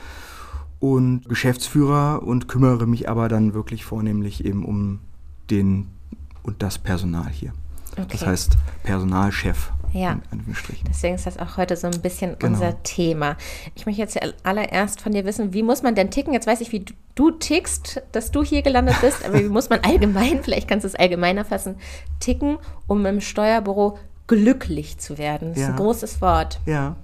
und 0.81 1.29
Geschäftsführer 1.29 2.23
und 2.23 2.49
kümmere 2.49 2.87
mich 2.87 3.09
aber 3.09 3.29
dann 3.29 3.55
wirklich 3.55 3.85
vornehmlich 3.85 4.45
eben 4.45 4.65
um 4.65 5.01
den 5.51 5.89
und 6.43 6.63
das 6.63 6.79
Personal 6.79 7.29
hier. 7.31 7.53
Okay. 7.93 8.07
Das 8.11 8.27
heißt 8.27 8.59
Personalchef. 8.83 9.73
Ja, 9.93 10.19
deswegen 10.89 11.15
ist 11.15 11.27
das 11.27 11.39
auch 11.39 11.57
heute 11.57 11.77
so 11.77 11.87
ein 11.87 12.01
bisschen 12.03 12.37
genau. 12.39 12.53
unser 12.53 12.83
Thema. 12.83 13.37
Ich 13.75 13.87
möchte 13.87 14.03
jetzt 14.03 14.19
allererst 14.43 15.01
von 15.01 15.13
dir 15.13 15.25
wissen, 15.25 15.53
wie 15.55 15.63
muss 15.63 15.83
man 15.83 15.95
denn 15.95 16.11
ticken? 16.11 16.33
Jetzt 16.33 16.47
weiß 16.47 16.61
ich, 16.61 16.73
wie 16.73 16.85
du 17.15 17.31
tickst, 17.31 18.03
dass 18.13 18.31
du 18.31 18.43
hier 18.43 18.63
gelandet 18.63 18.97
bist, 19.01 19.25
aber 19.25 19.41
wie 19.41 19.49
muss 19.49 19.71
man 19.71 19.81
allgemein, 19.83 20.43
vielleicht 20.43 20.69
kannst 20.69 20.85
du 20.85 20.89
es 20.89 20.95
allgemeiner 20.95 21.45
fassen, 21.45 21.77
ticken, 22.21 22.59
um 22.87 23.05
im 23.07 23.21
Steuerbüro 23.21 23.99
glücklich 24.27 24.99
zu 24.99 25.19
werden? 25.19 25.51
Das 25.51 25.59
ja. 25.59 25.65
ist 25.65 25.71
ein 25.71 25.77
großes 25.77 26.21
Wort. 26.21 26.61
Ja. 26.67 26.97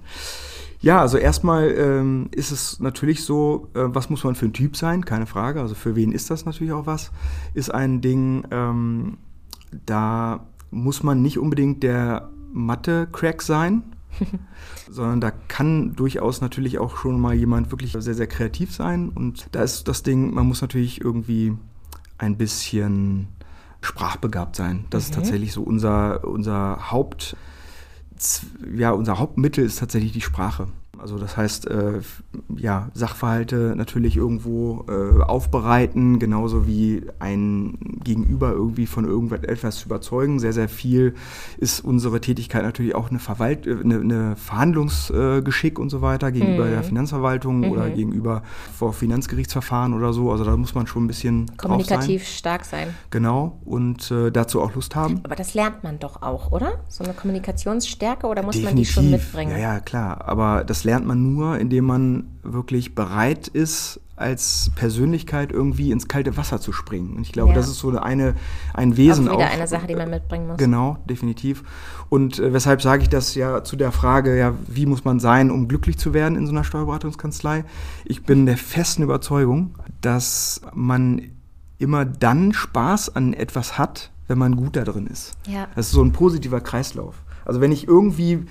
Ja, 0.81 1.01
also 1.01 1.17
erstmal 1.17 1.71
ähm, 1.71 2.29
ist 2.31 2.51
es 2.51 2.79
natürlich 2.79 3.23
so, 3.23 3.69
äh, 3.73 3.79
was 3.85 4.11
muss 4.11 4.23
man 4.23 4.35
für 4.35 4.45
ein 4.45 4.53
Typ 4.53 4.77
sein? 4.77 5.03
Keine 5.03 5.25
Frage. 5.25 5.59
Also 5.59 5.73
für 5.73 5.95
wen 5.95 6.11
ist 6.11 6.29
das 6.29 6.45
natürlich 6.45 6.73
auch 6.73 6.85
was? 6.85 7.11
Ist 7.55 7.73
ein 7.73 8.01
Ding, 8.01 8.45
ähm, 8.51 9.17
da 9.87 10.45
muss 10.69 11.01
man 11.01 11.23
nicht 11.23 11.39
unbedingt 11.39 11.81
der 11.81 12.29
Mathe-Crack 12.55 13.41
sein, 13.41 13.83
sondern 14.89 15.21
da 15.21 15.31
kann 15.31 15.95
durchaus 15.95 16.41
natürlich 16.41 16.79
auch 16.79 16.97
schon 16.97 17.19
mal 17.19 17.33
jemand 17.33 17.71
wirklich 17.71 17.91
sehr, 17.91 18.13
sehr 18.13 18.27
kreativ 18.27 18.73
sein. 18.73 19.09
Und 19.09 19.47
da 19.51 19.61
ist 19.61 19.87
das 19.87 20.03
Ding, 20.03 20.33
man 20.33 20.47
muss 20.47 20.61
natürlich 20.61 21.01
irgendwie 21.01 21.53
ein 22.17 22.37
bisschen 22.37 23.27
sprachbegabt 23.81 24.55
sein. 24.55 24.85
Das 24.89 25.03
okay. 25.03 25.09
ist 25.09 25.15
tatsächlich 25.15 25.53
so 25.53 25.61
unser, 25.61 26.25
unser 26.25 26.91
Haupt, 26.91 27.35
ja, 28.73 28.91
unser 28.91 29.19
Hauptmittel 29.19 29.65
ist 29.65 29.79
tatsächlich 29.79 30.13
die 30.13 30.21
Sprache. 30.21 30.67
Also 30.99 31.17
das 31.17 31.37
heißt, 31.37 31.67
äh, 31.67 32.01
ja, 32.57 32.89
Sachverhalte 32.93 33.73
natürlich 33.75 34.17
irgendwo 34.17 34.85
äh, 34.89 35.23
aufbereiten, 35.23 36.19
genauso 36.19 36.67
wie 36.67 37.03
ein 37.19 37.77
Gegenüber 38.03 38.51
irgendwie 38.51 38.85
von 38.85 39.05
irgendetwas 39.05 39.77
zu 39.77 39.87
überzeugen. 39.87 40.39
Sehr, 40.39 40.53
sehr 40.53 40.69
viel 40.69 41.15
ist 41.57 41.81
unsere 41.81 42.21
Tätigkeit 42.21 42.63
natürlich 42.63 42.95
auch 42.95 43.09
eine, 43.09 43.19
Verwalt 43.19 43.67
äh, 43.67 43.77
eine, 43.83 43.99
eine 43.99 44.35
Verhandlungsgeschick 44.35 45.79
und 45.79 45.89
so 45.89 46.01
weiter 46.01 46.31
gegenüber 46.31 46.65
mhm. 46.65 46.71
der 46.71 46.83
Finanzverwaltung 46.83 47.59
mhm. 47.59 47.71
oder 47.71 47.89
gegenüber 47.89 48.43
vor 48.73 48.93
Finanzgerichtsverfahren 48.93 49.93
oder 49.93 50.13
so. 50.13 50.31
Also 50.31 50.43
da 50.43 50.55
muss 50.55 50.75
man 50.75 50.87
schon 50.87 51.05
ein 51.05 51.07
bisschen 51.07 51.57
kommunikativ 51.57 52.23
sein. 52.23 52.33
stark 52.33 52.65
sein. 52.65 52.87
Genau 53.09 53.59
und 53.65 54.11
äh, 54.11 54.31
dazu 54.31 54.61
auch 54.61 54.73
Lust 54.75 54.95
haben. 54.95 55.19
Aber 55.23 55.35
das 55.35 55.53
lernt 55.53 55.83
man 55.83 55.99
doch 55.99 56.21
auch, 56.21 56.51
oder? 56.51 56.79
So 56.87 57.03
eine 57.03 57.13
Kommunikationsstärke 57.13 58.27
oder 58.27 58.43
muss 58.43 58.55
Definitiv. 58.55 58.65
man 58.65 58.75
die 58.75 58.85
schon 58.85 59.11
mitbringen? 59.11 59.51
Ja, 59.51 59.73
ja, 59.73 59.79
klar. 59.79 60.27
Aber 60.27 60.63
das 60.63 60.83
lernt 60.85 61.05
man 61.05 61.33
nur, 61.33 61.57
indem 61.57 61.85
man 61.85 62.27
wirklich 62.43 62.95
bereit 62.95 63.47
ist, 63.49 63.99
als 64.15 64.71
Persönlichkeit 64.75 65.51
irgendwie 65.51 65.91
ins 65.91 66.07
kalte 66.07 66.37
Wasser 66.37 66.61
zu 66.61 66.71
springen. 66.71 67.17
Und 67.17 67.23
ich 67.23 67.33
glaube, 67.33 67.49
ja. 67.49 67.55
das 67.55 67.67
ist 67.67 67.79
so 67.79 67.89
eine, 67.97 68.35
ein 68.73 68.95
Wesen 68.95 69.27
auch. 69.27 69.37
Wieder 69.37 69.47
auch, 69.47 69.53
eine 69.53 69.67
Sache, 69.67 69.87
die 69.87 69.95
man 69.95 70.09
mitbringen 70.09 70.47
muss. 70.47 70.57
Genau, 70.57 70.97
definitiv. 71.09 71.63
Und 72.07 72.39
äh, 72.39 72.53
weshalb 72.53 72.81
sage 72.81 73.03
ich 73.03 73.09
das 73.09 73.35
ja 73.35 73.63
zu 73.63 73.75
der 73.75 73.91
Frage, 73.91 74.37
ja, 74.37 74.53
wie 74.67 74.85
muss 74.85 75.03
man 75.03 75.19
sein, 75.19 75.51
um 75.51 75.67
glücklich 75.67 75.97
zu 75.97 76.13
werden 76.13 76.37
in 76.37 76.45
so 76.45 76.53
einer 76.53 76.63
Steuerberatungskanzlei? 76.63 77.65
Ich 78.05 78.23
bin 78.23 78.45
der 78.45 78.57
festen 78.57 79.03
Überzeugung, 79.03 79.75
dass 79.99 80.61
man 80.73 81.21
immer 81.77 82.05
dann 82.05 82.53
Spaß 82.53 83.17
an 83.17 83.33
etwas 83.33 83.77
hat, 83.77 84.11
wenn 84.27 84.37
man 84.37 84.55
gut 84.55 84.77
da 84.77 84.85
drin 84.85 85.07
ist. 85.07 85.33
Ja. 85.45 85.67
Das 85.75 85.87
ist 85.87 85.91
so 85.91 86.01
ein 86.01 86.13
positiver 86.13 86.61
Kreislauf. 86.61 87.15
Also 87.43 87.59
wenn 87.59 87.73
ich 87.73 87.85
irgendwie 87.85 88.45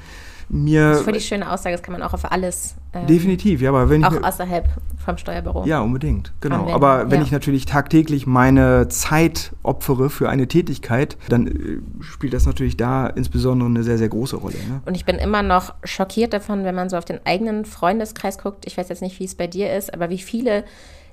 mir. 0.49 0.91
Das 0.91 0.99
ist 0.99 1.05
voll 1.05 1.13
die 1.15 1.21
schöne 1.21 1.51
Aussage, 1.51 1.75
das 1.75 1.83
kann 1.83 1.93
man 1.93 2.03
auch 2.03 2.15
auf 2.15 2.31
alles. 2.31 2.77
Ähm, 2.93 3.07
definitiv, 3.07 3.61
ja, 3.61 3.71
aber 3.71 3.91
wenn 3.91 4.05
auch 4.05 4.13
ich. 4.13 4.19
Auch 4.19 4.29
außerhalb 4.29 4.69
vom 5.05 5.19
Steuerbüro. 5.19 5.65
Ja, 5.67 5.81
unbedingt, 5.81 6.33
genau. 6.41 6.57
Anwenden. 6.57 6.75
Aber 6.75 7.11
wenn 7.11 7.21
ja. 7.21 7.27
ich 7.27 7.33
natürlich 7.33 7.67
tagtäglich 7.67 8.27
meine 8.27 8.89
Zeit 8.89 9.53
opfere 9.63 10.11
für 10.11 10.29
eine 10.29 10.49
Tätigkeit, 10.49 11.17
dann 11.29 11.47
äh, 11.47 12.03
spielt 12.03 12.33
das 12.33 12.47
natürlich 12.47 12.77
da 12.77 13.07
insbesondere 13.07 13.69
eine 13.69 13.83
sehr, 13.83 13.99
sehr 13.99 14.09
große 14.09 14.37
Rolle. 14.37 14.57
Ne? 14.69 14.81
Und 14.87 14.95
ich 14.95 15.05
bin 15.05 15.17
immer 15.17 15.43
noch 15.43 15.75
schockiert 15.85 16.33
davon, 16.33 16.65
wenn 16.65 16.75
man 16.75 16.89
so 16.89 16.97
auf 16.97 17.05
den 17.05 17.21
eigenen 17.25 17.65
Freundeskreis 17.65 18.39
guckt. 18.39 18.67
Ich 18.67 18.77
weiß 18.77 18.89
jetzt 18.89 19.03
nicht, 19.03 19.21
wie 19.21 19.25
es 19.25 19.35
bei 19.35 19.47
dir 19.47 19.75
ist, 19.75 19.93
aber 19.93 20.11
wie 20.11 20.19
viele 20.19 20.65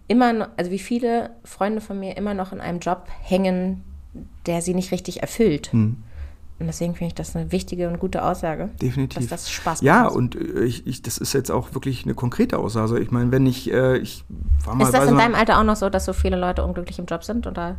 immer, 0.07 0.49
also 0.57 0.71
wie 0.71 0.79
viele 0.79 1.31
Freunde 1.43 1.81
von 1.81 1.99
mir 1.99 2.17
immer 2.17 2.33
noch 2.33 2.51
in 2.51 2.59
einem 2.59 2.79
Job 2.79 3.07
hängen, 3.21 3.83
der 4.45 4.61
sie 4.61 4.73
nicht 4.73 4.91
richtig 4.91 5.21
erfüllt. 5.21 5.71
Hm. 5.71 5.97
Und 6.61 6.67
deswegen 6.67 6.93
finde 6.95 7.07
ich 7.07 7.15
das 7.15 7.35
eine 7.35 7.51
wichtige 7.51 7.89
und 7.89 7.99
gute 7.99 8.23
Aussage. 8.23 8.69
Definitiv. 8.81 9.19
Dass 9.19 9.43
das 9.43 9.51
Spaß 9.51 9.81
macht. 9.81 9.83
Ja, 9.83 10.07
und 10.07 10.35
äh, 10.35 10.63
ich, 10.63 10.85
ich, 10.85 11.01
das 11.01 11.17
ist 11.17 11.33
jetzt 11.33 11.51
auch 11.51 11.73
wirklich 11.73 12.05
eine 12.05 12.13
konkrete 12.13 12.59
Aussage. 12.59 12.83
Also 12.83 12.97
ich 12.97 13.11
meine, 13.11 13.31
wenn 13.31 13.45
ich, 13.45 13.71
äh, 13.71 13.97
ich 13.97 14.23
war 14.63 14.75
mal. 14.75 14.85
Ist 14.85 14.93
das 14.93 15.09
in 15.09 15.17
deinem 15.17 15.35
Alter 15.35 15.59
auch 15.59 15.63
noch 15.63 15.75
so, 15.75 15.89
dass 15.89 16.05
so 16.05 16.13
viele 16.13 16.37
Leute 16.37 16.63
unglücklich 16.63 16.99
im 16.99 17.05
Job 17.05 17.23
sind? 17.23 17.47
Oder? 17.47 17.77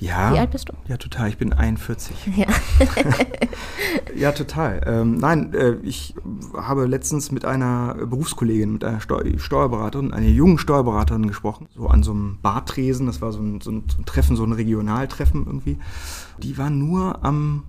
Ja. 0.00 0.32
Wie 0.32 0.38
alt 0.38 0.50
bist 0.50 0.68
du? 0.68 0.72
Ja, 0.88 0.96
total. 0.96 1.28
Ich 1.28 1.38
bin 1.38 1.52
41. 1.52 2.16
Ja, 2.36 2.46
ja 4.16 4.32
total. 4.32 4.80
Ähm, 4.86 5.18
nein, 5.18 5.54
äh, 5.54 5.74
ich 5.82 6.14
habe 6.54 6.86
letztens 6.86 7.30
mit 7.30 7.44
einer 7.44 7.94
Berufskollegin, 7.94 8.72
mit 8.72 8.84
einer 8.84 9.00
Steu 9.00 9.38
Steuerberaterin, 9.38 10.12
einer 10.12 10.26
jungen 10.26 10.58
Steuerberaterin 10.58 11.26
gesprochen, 11.26 11.68
so 11.74 11.86
an 11.86 12.02
so 12.02 12.10
einem 12.10 12.38
Bartresen. 12.42 13.06
Das 13.06 13.22
war 13.22 13.32
so 13.32 13.40
ein, 13.40 13.60
so 13.60 13.70
ein, 13.70 13.84
so 13.88 13.98
ein 13.98 14.04
Treffen, 14.04 14.36
so 14.36 14.44
ein 14.44 14.52
Regionaltreffen 14.52 15.46
irgendwie. 15.46 15.78
Die 16.38 16.58
war 16.58 16.70
nur 16.70 17.24
am 17.24 17.62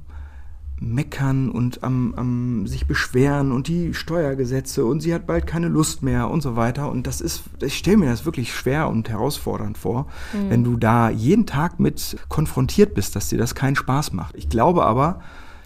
meckern 0.80 1.50
und 1.50 1.84
am, 1.84 2.14
am 2.16 2.68
sich 2.68 2.86
beschweren 2.86 3.52
und 3.52 3.68
die 3.68 3.94
Steuergesetze 3.94 4.86
und 4.86 5.00
sie 5.00 5.14
hat 5.14 5.26
bald 5.26 5.48
keine 5.48 5.68
Lust 5.68 6.04
mehr 6.04 6.30
und 6.30 6.42
so 6.42 6.56
weiter. 6.56 6.92
Und 6.92 7.08
das 7.08 7.22
ist, 7.22 7.44
ich 7.62 7.78
stelle 7.78 7.98
mir 7.98 8.10
das 8.10 8.26
wirklich 8.26 8.54
schwer 8.54 8.90
und 8.90 9.10
herausfordernd 9.10 9.78
vor, 9.78 10.08
mhm. 10.34 10.50
wenn 10.50 10.64
du 10.64 10.76
da 10.76 11.10
jeden 11.10 11.46
Tag 11.46 11.80
mit 11.80 12.18
konfrontiert 12.28 12.94
bist, 12.94 13.16
dass 13.16 13.30
dir 13.30 13.38
das 13.38 13.56
keinen 13.56 13.76
Spaß 13.76 14.14
macht. 14.14 14.36
Ich 14.36 14.50
glaube 14.50 14.86
aber, 14.86 15.22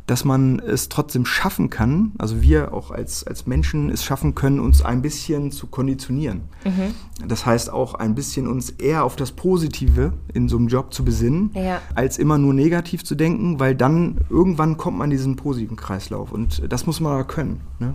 dass 0.10 0.26
man 0.26 0.58
es 0.58 0.90
trotzdem 0.90 1.24
schaffen 1.24 1.70
kann, 1.70 2.14
also 2.18 2.42
wir 2.42 2.74
auch 2.74 2.90
als, 2.90 3.28
als 3.28 3.46
Menschen 3.46 3.92
es 3.92 4.04
schaffen 4.04 4.34
können, 4.34 4.60
uns 4.60 4.82
ein 4.82 5.04
bisschen 5.04 5.52
zu 5.52 5.68
konditionieren. 5.68 6.42
Mhm. 6.66 7.28
Das 7.28 7.46
heißt 7.46 7.70
auch 7.70 7.94
ein 7.94 8.16
bisschen 8.16 8.48
uns 8.48 8.72
eher 8.72 9.04
auf 9.04 9.16
das 9.16 9.32
Positive 9.32 10.14
in 10.34 10.50
so 10.50 10.58
einem 10.58 10.68
Job 10.68 10.96
zu 10.96 11.06
besinnen, 11.06 11.52
ja. 11.54 11.80
als 11.94 12.18
immer 12.18 12.40
nur 12.40 12.56
negativ 12.56 13.06
zu 13.06 13.14
denken, 13.14 13.60
weil 13.60 13.76
dann 13.76 14.18
irgendwann 14.32 14.78
kommt 14.78 14.98
man 14.98 15.12
in 15.12 15.18
diesen 15.18 15.36
positiven 15.36 15.78
Kreislauf 15.78 16.32
und 16.32 16.64
das 16.72 16.88
muss 16.88 17.00
man 17.00 17.14
aber 17.14 17.26
können. 17.26 17.62
Ne? 17.78 17.94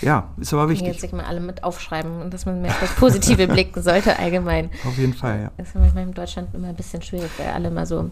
Ja, 0.00 0.28
ist 0.38 0.54
aber 0.54 0.70
wichtig. 0.70 0.88
Jetzt 0.88 1.00
sich 1.02 1.12
mal 1.12 1.24
alle 1.24 1.40
mit 1.40 1.62
aufschreiben 1.62 2.22
und 2.22 2.32
dass 2.32 2.46
man 2.46 2.62
mehr 2.62 2.70
auf 2.70 2.80
das 2.80 2.94
Positive 2.94 3.48
blicken 3.48 3.82
sollte 3.82 4.18
allgemein. 4.18 4.70
Auf 4.86 4.96
jeden 4.96 5.12
Fall, 5.12 5.42
ja. 5.42 5.50
Das 5.58 5.68
ist 5.68 5.74
manchmal 5.74 6.04
in 6.04 6.14
Deutschland 6.14 6.54
immer 6.54 6.68
ein 6.68 6.76
bisschen 6.76 7.02
schwierig, 7.02 7.30
weil 7.36 7.48
alle 7.48 7.70
mal 7.70 7.84
so 7.84 8.10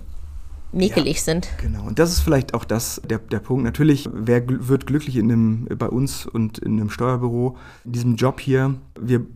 mäkelig 0.72 1.16
ja, 1.16 1.22
sind. 1.22 1.48
Genau, 1.60 1.84
und 1.84 1.98
das 1.98 2.10
ist 2.12 2.20
vielleicht 2.20 2.54
auch 2.54 2.64
das, 2.64 3.00
der, 3.08 3.18
der 3.18 3.38
Punkt. 3.38 3.64
Natürlich, 3.64 4.08
wer 4.12 4.42
wird 4.46 4.86
glücklich 4.86 5.16
in 5.16 5.30
einem, 5.30 5.66
bei 5.78 5.88
uns 5.88 6.26
und 6.26 6.58
in 6.58 6.80
einem 6.80 6.90
Steuerbüro, 6.90 7.56
in 7.84 7.92
diesem 7.92 8.16
Job 8.16 8.40
hier? 8.40 8.74
Wir 9.00 9.26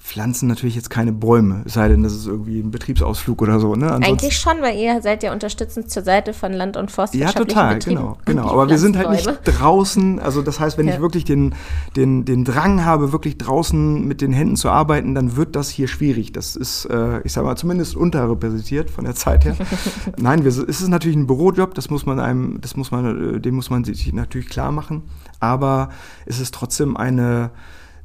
pflanzen 0.00 0.48
natürlich 0.48 0.74
jetzt 0.74 0.88
keine 0.88 1.12
Bäume, 1.12 1.62
es 1.66 1.74
sei 1.74 1.88
denn, 1.88 2.02
das 2.02 2.14
ist 2.14 2.26
irgendwie 2.26 2.58
ein 2.60 2.70
Betriebsausflug 2.70 3.42
oder 3.42 3.60
so. 3.60 3.76
Ne? 3.76 3.92
Eigentlich 3.92 4.36
schon, 4.36 4.62
weil 4.62 4.78
ihr 4.78 5.02
seid 5.02 5.22
ja 5.22 5.30
unterstützend 5.30 5.90
zur 5.90 6.02
Seite 6.02 6.32
von 6.32 6.52
Land- 6.52 6.78
und 6.78 6.90
Forstwirtschaftlichen 6.90 7.48
Ja, 7.48 7.54
total, 7.54 7.74
Betrieben. 7.74 7.96
genau. 7.96 8.18
genau. 8.24 8.48
Aber 8.48 8.68
wir 8.68 8.78
sind 8.78 8.96
halt 8.96 9.10
nicht 9.10 9.28
draußen, 9.44 10.18
also 10.18 10.40
das 10.40 10.58
heißt, 10.58 10.78
wenn 10.78 10.88
ja. 10.88 10.94
ich 10.94 11.00
wirklich 11.00 11.24
den, 11.24 11.54
den, 11.96 12.24
den 12.24 12.44
Drang 12.44 12.84
habe, 12.84 13.12
wirklich 13.12 13.36
draußen 13.36 14.06
mit 14.08 14.22
den 14.22 14.32
Händen 14.32 14.56
zu 14.56 14.70
arbeiten, 14.70 15.14
dann 15.14 15.36
wird 15.36 15.54
das 15.54 15.68
hier 15.68 15.86
schwierig. 15.86 16.32
Das 16.32 16.56
ist, 16.56 16.86
äh, 16.86 17.20
ich 17.20 17.32
sag 17.32 17.44
mal, 17.44 17.56
zumindest 17.56 17.94
unterrepräsentiert 17.94 18.90
von 18.90 19.04
der 19.04 19.14
Zeit 19.14 19.44
her. 19.44 19.54
Nein, 20.16 20.44
wir, 20.44 20.48
es 20.48 20.58
ist 20.58 20.88
natürlich 20.88 21.16
ein 21.16 21.26
Bürojob, 21.26 21.74
das 21.74 21.90
muss 21.90 22.06
man 22.06 22.18
einem, 22.18 22.60
das 22.62 22.74
muss 22.74 22.90
man, 22.90 23.36
äh, 23.36 23.40
dem 23.40 23.54
muss 23.54 23.68
man 23.68 23.84
sich 23.84 24.10
natürlich 24.14 24.48
klar 24.48 24.72
machen. 24.72 25.02
Aber 25.40 25.90
es 26.24 26.40
ist 26.40 26.54
trotzdem 26.54 26.96
eine 26.96 27.50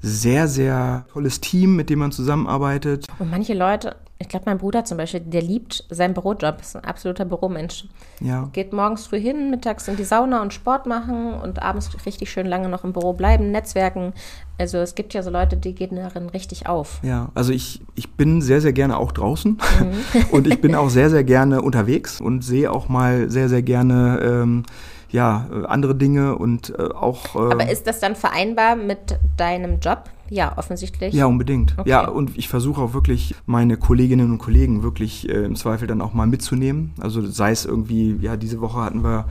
sehr, 0.05 0.47
sehr 0.47 1.05
tolles 1.11 1.41
Team, 1.41 1.75
mit 1.75 1.89
dem 1.89 1.99
man 1.99 2.11
zusammenarbeitet. 2.11 3.07
Und 3.17 3.31
manche 3.31 3.55
Leute, 3.55 3.95
ich 4.19 4.29
glaube, 4.29 4.45
mein 4.45 4.59
Bruder 4.59 4.85
zum 4.85 4.97
Beispiel, 4.97 5.19
der 5.19 5.41
liebt 5.41 5.83
seinen 5.89 6.13
Bürojob, 6.13 6.61
ist 6.61 6.75
ein 6.75 6.83
absoluter 6.83 7.25
Büromensch. 7.25 7.85
Ja. 8.21 8.49
Geht 8.53 8.71
morgens 8.71 9.07
früh 9.07 9.19
hin, 9.19 9.49
mittags 9.49 9.87
in 9.87 9.97
die 9.97 10.03
Sauna 10.03 10.41
und 10.43 10.53
Sport 10.53 10.85
machen 10.85 11.33
und 11.33 11.61
abends 11.61 11.89
richtig 12.05 12.29
schön 12.29 12.45
lange 12.45 12.69
noch 12.69 12.83
im 12.83 12.93
Büro 12.93 13.13
bleiben, 13.13 13.51
Netzwerken. 13.51 14.13
Also 14.57 14.77
es 14.77 14.93
gibt 14.93 15.13
ja 15.15 15.23
so 15.23 15.31
Leute, 15.31 15.57
die 15.57 15.73
gehen 15.73 15.95
darin 15.95 16.29
richtig 16.29 16.67
auf. 16.67 16.99
Ja, 17.01 17.29
also 17.33 17.51
ich, 17.51 17.81
ich 17.95 18.13
bin 18.13 18.41
sehr, 18.41 18.61
sehr 18.61 18.73
gerne 18.73 18.97
auch 18.97 19.11
draußen 19.11 19.53
mhm. 19.53 20.25
und 20.31 20.47
ich 20.47 20.61
bin 20.61 20.75
auch 20.75 20.89
sehr, 20.89 21.09
sehr 21.09 21.23
gerne 21.23 21.61
unterwegs 21.61 22.21
und 22.21 22.41
sehe 22.43 22.71
auch 22.71 22.87
mal 22.87 23.29
sehr, 23.29 23.49
sehr 23.49 23.63
gerne 23.63 24.19
ähm, 24.23 24.63
ja, 25.09 25.47
äh, 25.51 25.65
andere 25.65 25.95
Dinge 25.95 26.37
und 26.37 26.73
äh, 26.77 26.83
auch. 26.83 27.35
Äh, 27.35 27.51
Aber 27.51 27.69
ist 27.69 27.87
das 27.87 27.99
dann 27.99 28.15
vereinbar 28.15 28.75
mit 28.75 29.17
deinem 29.37 29.79
Job? 29.79 30.09
Ja, 30.29 30.57
offensichtlich. 30.57 31.13
Ja, 31.13 31.27
unbedingt. 31.27 31.75
Okay. 31.77 31.89
Ja, 31.89 32.07
und 32.07 32.35
ich 32.37 32.49
versuche 32.49 32.81
auch 32.81 32.93
wirklich 32.93 33.35
meine 33.45 33.77
Kolleginnen 33.77 34.31
und 34.31 34.37
Kollegen 34.39 34.81
wirklich 34.81 35.29
äh, 35.29 35.43
im 35.43 35.55
Zweifel 35.55 35.87
dann 35.87 36.01
auch 36.01 36.13
mal 36.13 36.25
mitzunehmen. 36.25 36.93
Also 36.99 37.25
sei 37.25 37.51
es 37.51 37.65
irgendwie, 37.65 38.17
ja, 38.21 38.35
diese 38.35 38.59
Woche 38.59 38.79
hatten 38.79 39.03
wir 39.03 39.25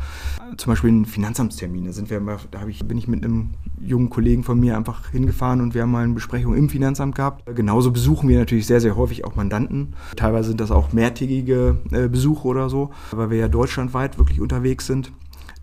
zum 0.56 0.72
Beispiel 0.72 0.90
einen 0.90 1.04
Finanzamtstermin. 1.04 1.86
Da 1.86 1.92
sind 1.92 2.10
wir 2.10 2.20
mal, 2.20 2.36
da 2.50 2.66
ich, 2.66 2.86
bin 2.86 2.96
ich 2.96 3.08
mit 3.08 3.24
einem 3.24 3.50
jungen 3.80 4.08
Kollegen 4.08 4.44
von 4.44 4.60
mir 4.60 4.76
einfach 4.76 5.10
hingefahren 5.10 5.60
und 5.60 5.74
wir 5.74 5.82
haben 5.82 5.90
mal 5.90 6.04
eine 6.04 6.14
Besprechung 6.14 6.54
im 6.54 6.68
Finanzamt 6.68 7.16
gehabt. 7.16 7.44
Genauso 7.54 7.90
besuchen 7.90 8.28
wir 8.28 8.38
natürlich 8.38 8.66
sehr, 8.66 8.80
sehr 8.80 8.96
häufig 8.96 9.24
auch 9.24 9.34
Mandanten. 9.34 9.94
Teilweise 10.16 10.48
sind 10.48 10.60
das 10.60 10.70
auch 10.70 10.92
mehrtägige 10.92 11.78
äh, 11.90 12.08
Besuche 12.08 12.46
oder 12.46 12.68
so, 12.68 12.90
weil 13.10 13.30
wir 13.30 13.38
ja 13.38 13.48
deutschlandweit 13.48 14.18
wirklich 14.18 14.40
unterwegs 14.40 14.86
sind 14.86 15.10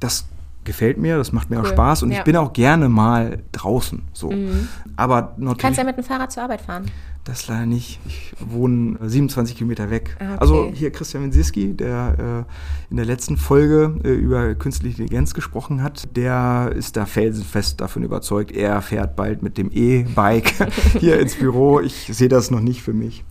das 0.02 0.28
gefällt 0.64 0.98
mir, 0.98 1.18
das 1.18 1.32
macht 1.32 1.50
mir 1.50 1.58
cool. 1.58 1.66
auch 1.66 1.70
Spaß 1.70 2.04
und 2.04 2.12
ja. 2.12 2.20
ich 2.20 2.24
bin 2.24 2.36
auch 2.36 2.54
gerne 2.54 2.90
mal 2.90 3.40
draußen. 3.52 4.04
So. 4.14 4.32
Mhm. 4.32 4.68
Aber 4.96 5.34
natürlich. 5.38 5.58
Kannst 5.58 5.78
ja 5.80 5.84
mit 5.84 5.98
dem 5.98 6.04
Fahrrad 6.04 6.32
zur 6.32 6.44
Arbeit 6.44 6.62
fahren? 6.62 6.86
Das 7.24 7.48
leider 7.48 7.68
nicht. 7.68 8.00
Ich 8.08 8.34
wohne 8.40 8.98
27 9.00 9.56
Kilometer 9.56 9.92
weg. 9.92 10.18
Ah, 10.20 10.24
okay. 10.24 10.38
Also 10.40 10.72
hier 10.74 10.92
Christian 10.92 11.24
Winsiski, 11.24 11.74
der 11.76 12.46
äh, 12.50 12.92
in 12.92 12.98
der 12.98 13.06
letzten 13.06 13.38
Folge 13.38 14.00
äh, 14.04 14.10
über 14.10 14.56
künstliche 14.56 15.04
Intelligenz 15.04 15.36
gesprochen 15.36 15.84
hat, 15.84 16.16
der 16.16 16.72
ist 16.76 16.98
da 16.98 17.06
felsenfest 17.06 17.80
davon 17.80 18.02
überzeugt, 18.04 18.52
er 18.52 18.82
fährt 18.82 19.16
bald 19.16 19.44
mit 19.44 19.60
dem 19.60 19.70
E-Bike 19.72 20.54
hier 21.00 21.20
ins 21.20 21.36
Büro. 21.36 21.80
Ich 21.80 22.10
sehe 22.12 22.30
das 22.30 22.50
noch 22.50 22.60
nicht 22.60 22.82
für 22.82 22.94
mich. 22.94 23.24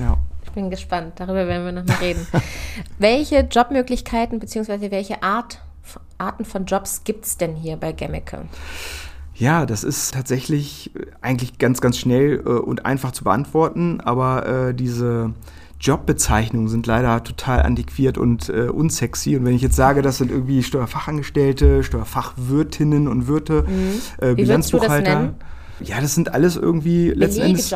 Ja. 0.00 0.16
Ich 0.44 0.50
bin 0.52 0.70
gespannt, 0.70 1.14
darüber 1.16 1.46
werden 1.46 1.64
wir 1.64 1.72
noch 1.72 1.86
mal 1.86 1.98
reden. 1.98 2.26
welche 2.98 3.40
Jobmöglichkeiten 3.40 4.40
bzw. 4.40 4.90
welche 4.90 5.22
Art 5.22 5.60
Arten 6.18 6.44
von 6.44 6.66
Jobs 6.66 7.04
gibt 7.04 7.24
es 7.24 7.36
denn 7.36 7.54
hier 7.56 7.76
bei 7.76 7.92
Gemmeke? 7.92 8.42
Ja, 9.34 9.66
das 9.66 9.84
ist 9.84 10.14
tatsächlich 10.14 10.94
äh, 10.96 11.06
eigentlich 11.22 11.58
ganz, 11.58 11.80
ganz 11.80 11.96
schnell 11.96 12.42
äh, 12.44 12.50
und 12.50 12.84
einfach 12.84 13.12
zu 13.12 13.24
beantworten, 13.24 14.00
aber 14.00 14.46
äh, 14.46 14.74
diese 14.74 15.32
Jobbezeichnungen 15.80 16.68
sind 16.68 16.86
leider 16.86 17.22
total 17.22 17.62
antiquiert 17.62 18.18
und 18.18 18.48
äh, 18.48 18.68
unsexy. 18.68 19.36
Und 19.36 19.44
wenn 19.44 19.54
ich 19.54 19.62
jetzt 19.62 19.76
sage, 19.76 20.02
das 20.02 20.18
sind 20.18 20.32
irgendwie 20.32 20.64
Steuerfachangestellte, 20.64 21.84
Steuerfachwirtinnen 21.84 23.06
und 23.06 23.28
Wirte, 23.28 23.64
mhm. 23.68 24.00
äh, 24.20 24.34
Bilanzbuchhalter. 24.34 25.34
Ja, 25.80 26.00
das 26.00 26.16
sind 26.16 26.34
alles 26.34 26.56
irgendwie 26.56 27.10
letzten 27.10 27.42
Endes. 27.42 27.72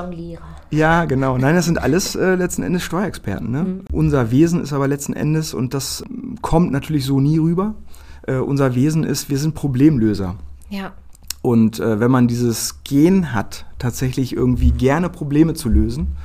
Ja, 0.70 1.04
genau. 1.04 1.38
Nein, 1.38 1.54
das 1.54 1.66
sind 1.66 1.80
alles 1.80 2.16
äh, 2.16 2.34
letzten 2.34 2.64
Endes 2.64 2.82
Steuerexperten. 2.82 3.48
Ne? 3.48 3.62
Mhm. 3.62 3.80
Unser 3.92 4.32
Wesen 4.32 4.60
ist 4.60 4.72
aber 4.72 4.88
letzten 4.88 5.12
Endes, 5.12 5.54
und 5.54 5.72
das 5.72 6.02
kommt 6.40 6.72
natürlich 6.72 7.04
so 7.04 7.20
nie 7.20 7.38
rüber, 7.38 7.76
äh, 8.26 8.36
unser 8.36 8.74
Wesen 8.74 9.04
ist, 9.04 9.30
wir 9.30 9.38
sind 9.38 9.54
Problemlöser. 9.54 10.36
Ja. 10.70 10.92
Und 11.42 11.80
äh, 11.80 11.98
wenn 11.98 12.10
man 12.10 12.28
dieses 12.28 12.82
Gen 12.84 13.34
hat, 13.34 13.66
tatsächlich 13.78 14.34
irgendwie 14.34 14.70
gerne 14.70 15.08
Probleme 15.08 15.54
zu 15.54 15.68
lösen, 15.68 16.16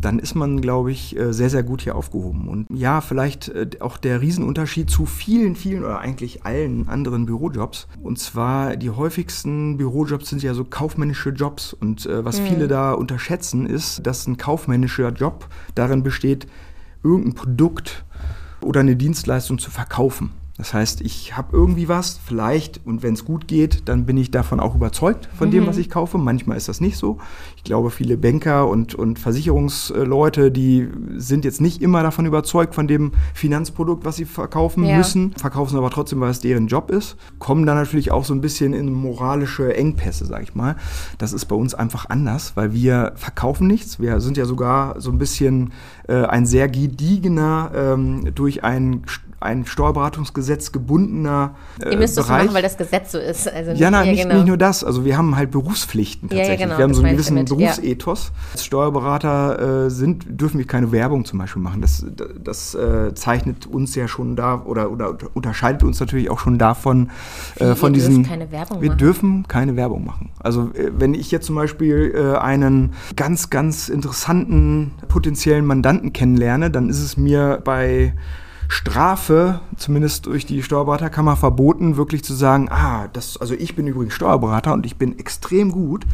dann 0.00 0.18
ist 0.18 0.34
man, 0.34 0.60
glaube 0.60 0.90
ich, 0.90 1.16
äh, 1.16 1.32
sehr, 1.32 1.50
sehr 1.50 1.62
gut 1.62 1.82
hier 1.82 1.96
aufgehoben. 1.96 2.48
Und 2.48 2.66
ja, 2.70 3.00
vielleicht 3.00 3.48
äh, 3.48 3.68
auch 3.80 3.98
der 3.98 4.20
Riesenunterschied 4.20 4.90
zu 4.90 5.06
vielen, 5.06 5.56
vielen 5.56 5.84
oder 5.84 6.00
eigentlich 6.00 6.44
allen 6.44 6.88
anderen 6.88 7.26
Bürojobs. 7.26 7.86
Und 8.02 8.18
zwar 8.18 8.76
die 8.76 8.90
häufigsten 8.90 9.76
Bürojobs 9.76 10.28
sind 10.28 10.42
ja 10.42 10.54
so 10.54 10.64
kaufmännische 10.64 11.30
Jobs. 11.30 11.72
Und 11.72 12.06
äh, 12.06 12.24
was 12.24 12.40
mhm. 12.40 12.46
viele 12.46 12.68
da 12.68 12.92
unterschätzen, 12.92 13.66
ist, 13.66 14.06
dass 14.06 14.26
ein 14.26 14.36
kaufmännischer 14.36 15.10
Job 15.10 15.48
darin 15.74 16.02
besteht, 16.02 16.46
irgendein 17.04 17.34
Produkt 17.34 18.04
oder 18.60 18.80
eine 18.80 18.96
Dienstleistung 18.96 19.58
zu 19.58 19.70
verkaufen. 19.70 20.30
Das 20.62 20.74
heißt, 20.74 21.00
ich 21.00 21.36
habe 21.36 21.56
irgendwie 21.56 21.88
was, 21.88 22.20
vielleicht, 22.24 22.80
und 22.86 23.02
wenn 23.02 23.14
es 23.14 23.24
gut 23.24 23.48
geht, 23.48 23.88
dann 23.88 24.06
bin 24.06 24.16
ich 24.16 24.30
davon 24.30 24.60
auch 24.60 24.76
überzeugt, 24.76 25.28
von 25.36 25.48
mhm. 25.48 25.52
dem, 25.52 25.66
was 25.66 25.76
ich 25.76 25.90
kaufe. 25.90 26.18
Manchmal 26.18 26.56
ist 26.56 26.68
das 26.68 26.80
nicht 26.80 26.96
so. 26.96 27.18
Ich 27.56 27.64
glaube, 27.64 27.90
viele 27.90 28.16
Banker 28.16 28.68
und, 28.68 28.94
und 28.94 29.18
Versicherungsleute, 29.18 30.52
die 30.52 30.88
sind 31.16 31.44
jetzt 31.44 31.60
nicht 31.60 31.82
immer 31.82 32.04
davon 32.04 32.26
überzeugt, 32.26 32.76
von 32.76 32.86
dem 32.86 33.10
Finanzprodukt, 33.34 34.04
was 34.04 34.14
sie 34.14 34.24
verkaufen 34.24 34.84
ja. 34.84 34.96
müssen, 34.96 35.32
verkaufen 35.32 35.76
aber 35.76 35.90
trotzdem, 35.90 36.20
weil 36.20 36.30
es 36.30 36.38
deren 36.38 36.68
Job 36.68 36.92
ist, 36.92 37.16
kommen 37.40 37.66
dann 37.66 37.76
natürlich 37.76 38.12
auch 38.12 38.24
so 38.24 38.32
ein 38.32 38.40
bisschen 38.40 38.72
in 38.72 38.92
moralische 38.92 39.74
Engpässe, 39.74 40.26
sag 40.26 40.44
ich 40.44 40.54
mal. 40.54 40.76
Das 41.18 41.32
ist 41.32 41.46
bei 41.46 41.56
uns 41.56 41.74
einfach 41.74 42.08
anders, 42.08 42.52
weil 42.54 42.72
wir 42.72 43.14
verkaufen 43.16 43.66
nichts. 43.66 43.98
Wir 43.98 44.20
sind 44.20 44.36
ja 44.36 44.44
sogar 44.44 45.00
so 45.00 45.10
ein 45.10 45.18
bisschen 45.18 45.72
äh, 46.06 46.22
ein 46.22 46.46
sehr 46.46 46.68
gediegener, 46.68 47.72
ähm, 47.74 48.32
durch 48.32 48.62
ein 48.62 49.02
ein 49.42 49.66
Steuerberatungsgesetz 49.66 50.72
gebundener 50.72 51.54
äh, 51.82 51.92
Ihr 51.92 51.98
müsst 51.98 52.18
es 52.18 52.28
machen, 52.28 52.52
weil 52.52 52.62
das 52.62 52.76
Gesetz 52.76 53.12
so 53.12 53.18
ist. 53.18 53.52
Also 53.52 53.72
ja, 53.72 53.90
nein, 53.90 54.10
nicht, 54.10 54.22
genau. 54.22 54.34
nicht, 54.36 54.46
nur 54.46 54.56
das. 54.56 54.84
Also 54.84 55.04
wir 55.04 55.16
haben 55.16 55.36
halt 55.36 55.50
Berufspflichten 55.50 56.28
tatsächlich. 56.28 56.60
Ja, 56.60 56.66
genau, 56.66 56.78
wir 56.78 56.84
haben 56.84 56.94
so 56.94 57.02
einen 57.02 57.16
gewissen 57.16 57.44
Berufsethos. 57.44 58.32
Als 58.52 58.64
Steuerberater 58.64 59.86
äh, 59.86 59.90
sind, 59.90 60.24
dürfen 60.28 60.58
wir 60.58 60.66
keine 60.66 60.92
Werbung 60.92 61.24
zum 61.24 61.38
Beispiel 61.38 61.62
machen. 61.62 61.80
Das, 61.80 62.04
das 62.42 62.74
äh, 62.74 63.14
zeichnet 63.14 63.66
uns 63.66 63.94
ja 63.94 64.08
schon 64.08 64.36
da 64.36 64.62
oder, 64.64 64.90
oder 64.90 65.16
unterscheidet 65.34 65.82
uns 65.82 66.00
natürlich 66.00 66.30
auch 66.30 66.38
schon 66.38 66.58
davon, 66.58 67.10
äh, 67.56 67.74
von 67.74 67.92
diesen. 67.92 68.24
Keine 68.24 68.50
Werbung 68.50 68.80
wir 68.80 68.88
machen. 68.88 68.98
dürfen 68.98 69.48
keine 69.48 69.76
Werbung 69.76 70.04
machen. 70.04 70.30
Also 70.38 70.70
äh, 70.74 70.90
wenn 70.96 71.14
ich 71.14 71.30
jetzt 71.30 71.46
zum 71.46 71.56
Beispiel 71.56 72.12
äh, 72.14 72.38
einen 72.38 72.92
ganz, 73.16 73.50
ganz 73.50 73.88
interessanten 73.88 74.92
potenziellen 75.08 75.64
Mandanten 75.64 76.12
kennenlerne, 76.12 76.70
dann 76.70 76.88
ist 76.88 77.00
es 77.00 77.16
mir 77.16 77.60
bei 77.64 78.14
Strafe, 78.72 79.60
zumindest 79.76 80.24
durch 80.24 80.46
die 80.46 80.62
Steuerberaterkammer, 80.62 81.36
verboten, 81.36 81.98
wirklich 81.98 82.24
zu 82.24 82.32
sagen, 82.32 82.70
ah, 82.70 83.06
das, 83.12 83.36
also 83.36 83.52
ich 83.52 83.76
bin 83.76 83.86
übrigens 83.86 84.14
Steuerberater 84.14 84.72
und 84.72 84.86
ich 84.86 84.96
bin 84.96 85.18
extrem 85.18 85.70
gut 85.70 86.06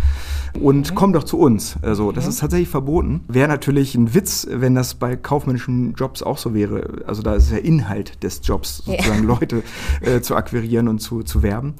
und 0.60 0.90
mhm. 0.90 0.94
komm 0.96 1.12
doch 1.12 1.22
zu 1.22 1.38
uns. 1.38 1.76
Also 1.82 2.10
das 2.10 2.24
mhm. 2.24 2.30
ist 2.30 2.40
tatsächlich 2.40 2.68
verboten. 2.68 3.20
Wäre 3.28 3.46
natürlich 3.46 3.94
ein 3.94 4.12
Witz, 4.12 4.44
wenn 4.50 4.74
das 4.74 4.96
bei 4.96 5.14
kaufmännischen 5.14 5.94
Jobs 5.94 6.20
auch 6.20 6.36
so 6.36 6.52
wäre. 6.52 7.04
Also 7.06 7.22
da 7.22 7.34
ist 7.34 7.52
der 7.52 7.64
Inhalt 7.64 8.24
des 8.24 8.40
Jobs, 8.42 8.78
sozusagen 8.78 9.28
ja. 9.28 9.34
Leute 9.38 9.62
äh, 10.00 10.20
zu 10.20 10.34
akquirieren 10.34 10.88
und 10.88 10.98
zu, 10.98 11.22
zu 11.22 11.44
werben. 11.44 11.74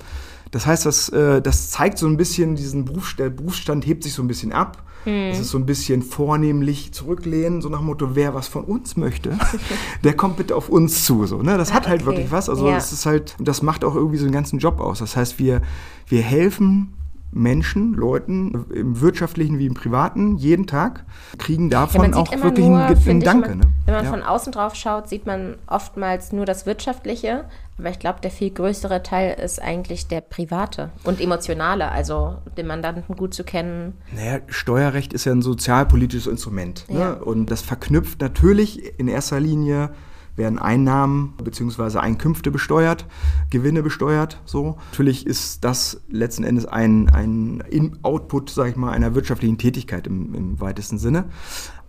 Das 0.51 0.67
heißt, 0.67 0.87
das, 0.87 1.09
äh, 1.11 1.41
das 1.43 1.71
zeigt 1.71 1.99
so 1.99 2.07
ein 2.07 2.17
bisschen 2.17 2.57
diesen 2.57 2.85
Berufsstand, 2.85 3.19
der 3.19 3.31
Berufsstand 3.31 3.87
hebt 3.87 4.05
sich 4.05 4.13
so 4.13 4.23
ein 4.23 4.29
bisschen 4.29 4.53
ab. 4.53 4.83
Hm. 5.05 5.31
Es 5.31 5.39
ist 5.39 5.51
so 5.51 5.59
ein 5.59 5.67
bisschen 5.67 6.03
vornehmlich 6.03 6.93
zurücklehnen, 6.93 7.63
so 7.63 7.69
nach 7.69 7.79
dem 7.79 7.87
Motto, 7.87 8.15
wer 8.15 8.35
was 8.35 8.49
von 8.49 8.65
uns 8.65 8.97
möchte, 8.97 9.39
der 10.05 10.15
kommt 10.15 10.37
bitte 10.37 10.57
auf 10.57 10.69
uns 10.69 11.05
zu. 11.05 11.27
So, 11.27 11.43
ne? 11.43 11.57
Das 11.57 11.71
ah, 11.71 11.75
hat 11.75 11.89
halt 11.89 12.03
okay. 12.03 12.11
wirklich 12.11 12.33
was. 12.33 12.49
Also 12.49 12.69
ja. 12.69 12.75
das 12.75 12.93
ist 12.93 13.07
halt, 13.07 13.37
das 13.39 13.63
macht 13.63 13.85
auch 13.85 13.95
irgendwie 13.95 14.19
so 14.19 14.25
einen 14.25 14.35
ganzen 14.35 14.59
Job 14.59 14.81
aus. 14.81 14.99
Das 14.99 15.17
heißt, 15.17 15.39
wir, 15.39 15.63
wir 16.09 16.23
helfen 16.23 16.95
Menschen, 17.31 17.95
Leuten 17.95 18.67
im 18.73 19.01
wirtschaftlichen 19.01 19.59
wie 19.59 19.67
im 19.67 19.75
privaten 19.75 20.37
jeden 20.37 20.67
Tag 20.67 21.05
kriegen 21.37 21.69
davon 21.69 22.13
ja, 22.13 22.17
auch 22.17 22.33
wirklich 22.33 22.67
nur, 22.67 22.79
einen, 22.79 23.09
einen 23.09 23.21
Danke. 23.21 23.51
Man, 23.51 23.59
ne? 23.59 23.65
Wenn 23.85 23.95
man 23.95 24.05
ja. 24.05 24.11
von 24.11 24.23
außen 24.23 24.53
drauf 24.53 24.75
schaut, 24.75 25.09
sieht 25.09 25.27
man 25.27 25.57
oftmals 25.67 26.33
nur 26.33 26.47
das 26.47 26.65
Wirtschaftliche, 26.65 27.45
aber 27.79 27.91
ich 27.91 27.99
glaube, 27.99 28.21
der 28.23 28.31
viel 28.31 28.51
größere 28.51 29.03
Teil 29.03 29.39
ist 29.39 29.63
eigentlich 29.63 30.09
der 30.09 30.21
private 30.21 30.91
und 31.05 31.21
emotionale, 31.21 31.91
also 31.91 32.39
den 32.57 32.67
Mandanten 32.67 33.15
gut 33.15 33.35
zu 33.35 33.45
kennen. 33.45 33.95
Naja, 34.15 34.41
Steuerrecht 34.49 35.13
ist 35.13 35.27
ja 35.27 35.33
ein 35.33 35.43
sozialpolitisches 35.43 36.27
Instrument 36.27 36.87
ne? 36.89 36.99
ja. 36.99 37.13
und 37.13 37.51
das 37.51 37.61
verknüpft 37.61 38.21
natürlich 38.21 38.99
in 38.99 39.07
erster 39.07 39.39
Linie 39.39 39.91
werden 40.39 40.59
Einnahmen 40.59 41.35
bzw. 41.43 41.99
Einkünfte 41.99 42.51
besteuert, 42.51 43.07
Gewinne 43.51 43.83
besteuert. 43.83 44.41
So. 44.45 44.79
Natürlich 44.93 45.27
ist 45.27 45.65
das 45.65 46.01
letzten 46.09 46.45
Endes 46.45 46.67
ein, 46.67 47.11
ein 47.11 47.99
Output, 48.03 48.51
sage 48.51 48.71
ich 48.71 48.77
mal, 48.77 48.93
einer 48.93 49.15
wirtschaftlichen 49.15 49.59
Tätigkeit 49.59 50.07
im, 50.07 50.35
im 50.35 50.61
weitesten 50.61 50.99
Sinne. 50.99 51.27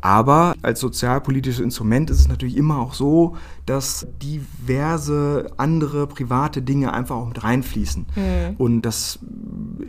Aber 0.02 0.56
als 0.62 0.80
sozialpolitisches 0.80 1.60
Instrument 1.60 2.10
ist 2.10 2.22
es 2.22 2.30
natürlich 2.30 2.56
immer 2.56 2.80
auch 2.80 2.94
so, 2.94 3.36
dass 3.66 4.08
diverse 4.22 5.52
andere 5.58 6.08
private 6.08 6.62
Dinge 6.62 6.94
einfach 6.94 7.18
auch 7.18 7.28
mit 7.28 7.44
reinfließen. 7.44 8.06
Mhm. 8.16 8.56
Und 8.58 8.84
das 8.84 9.20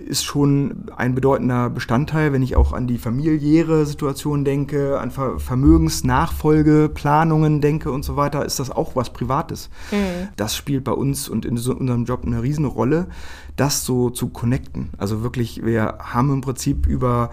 ist 0.06 0.24
schon 0.24 0.86
ein 0.96 1.14
bedeutender 1.14 1.70
Bestandteil, 1.70 2.32
wenn 2.32 2.42
ich 2.42 2.56
auch 2.56 2.72
an 2.72 2.88
die 2.88 2.98
familiäre 2.98 3.86
Situation 3.86 4.44
denke, 4.44 4.98
an 4.98 5.12
Ver 5.12 5.38
Vermögensnachfolgeplanungen 5.38 7.60
denke 7.60 7.92
und 7.92 8.04
so 8.04 8.16
weiter, 8.16 8.44
ist 8.44 8.58
das 8.58 8.72
auch 8.72 8.96
was 8.96 9.12
Privates. 9.12 9.70
Mhm. 9.92 10.30
Das 10.36 10.56
spielt 10.56 10.82
bei 10.84 10.92
uns 10.92 11.28
und 11.28 11.44
in 11.44 11.56
so 11.56 11.72
unserem 11.74 12.04
Job 12.04 12.24
eine 12.24 12.42
riesen 12.42 12.64
Rolle, 12.64 13.06
das 13.54 13.84
so 13.84 14.10
zu 14.10 14.30
connecten. 14.30 14.90
Also 14.98 15.22
wirklich, 15.22 15.64
wir 15.64 15.98
haben 16.00 16.32
im 16.32 16.40
Prinzip 16.40 16.86
über 16.86 17.30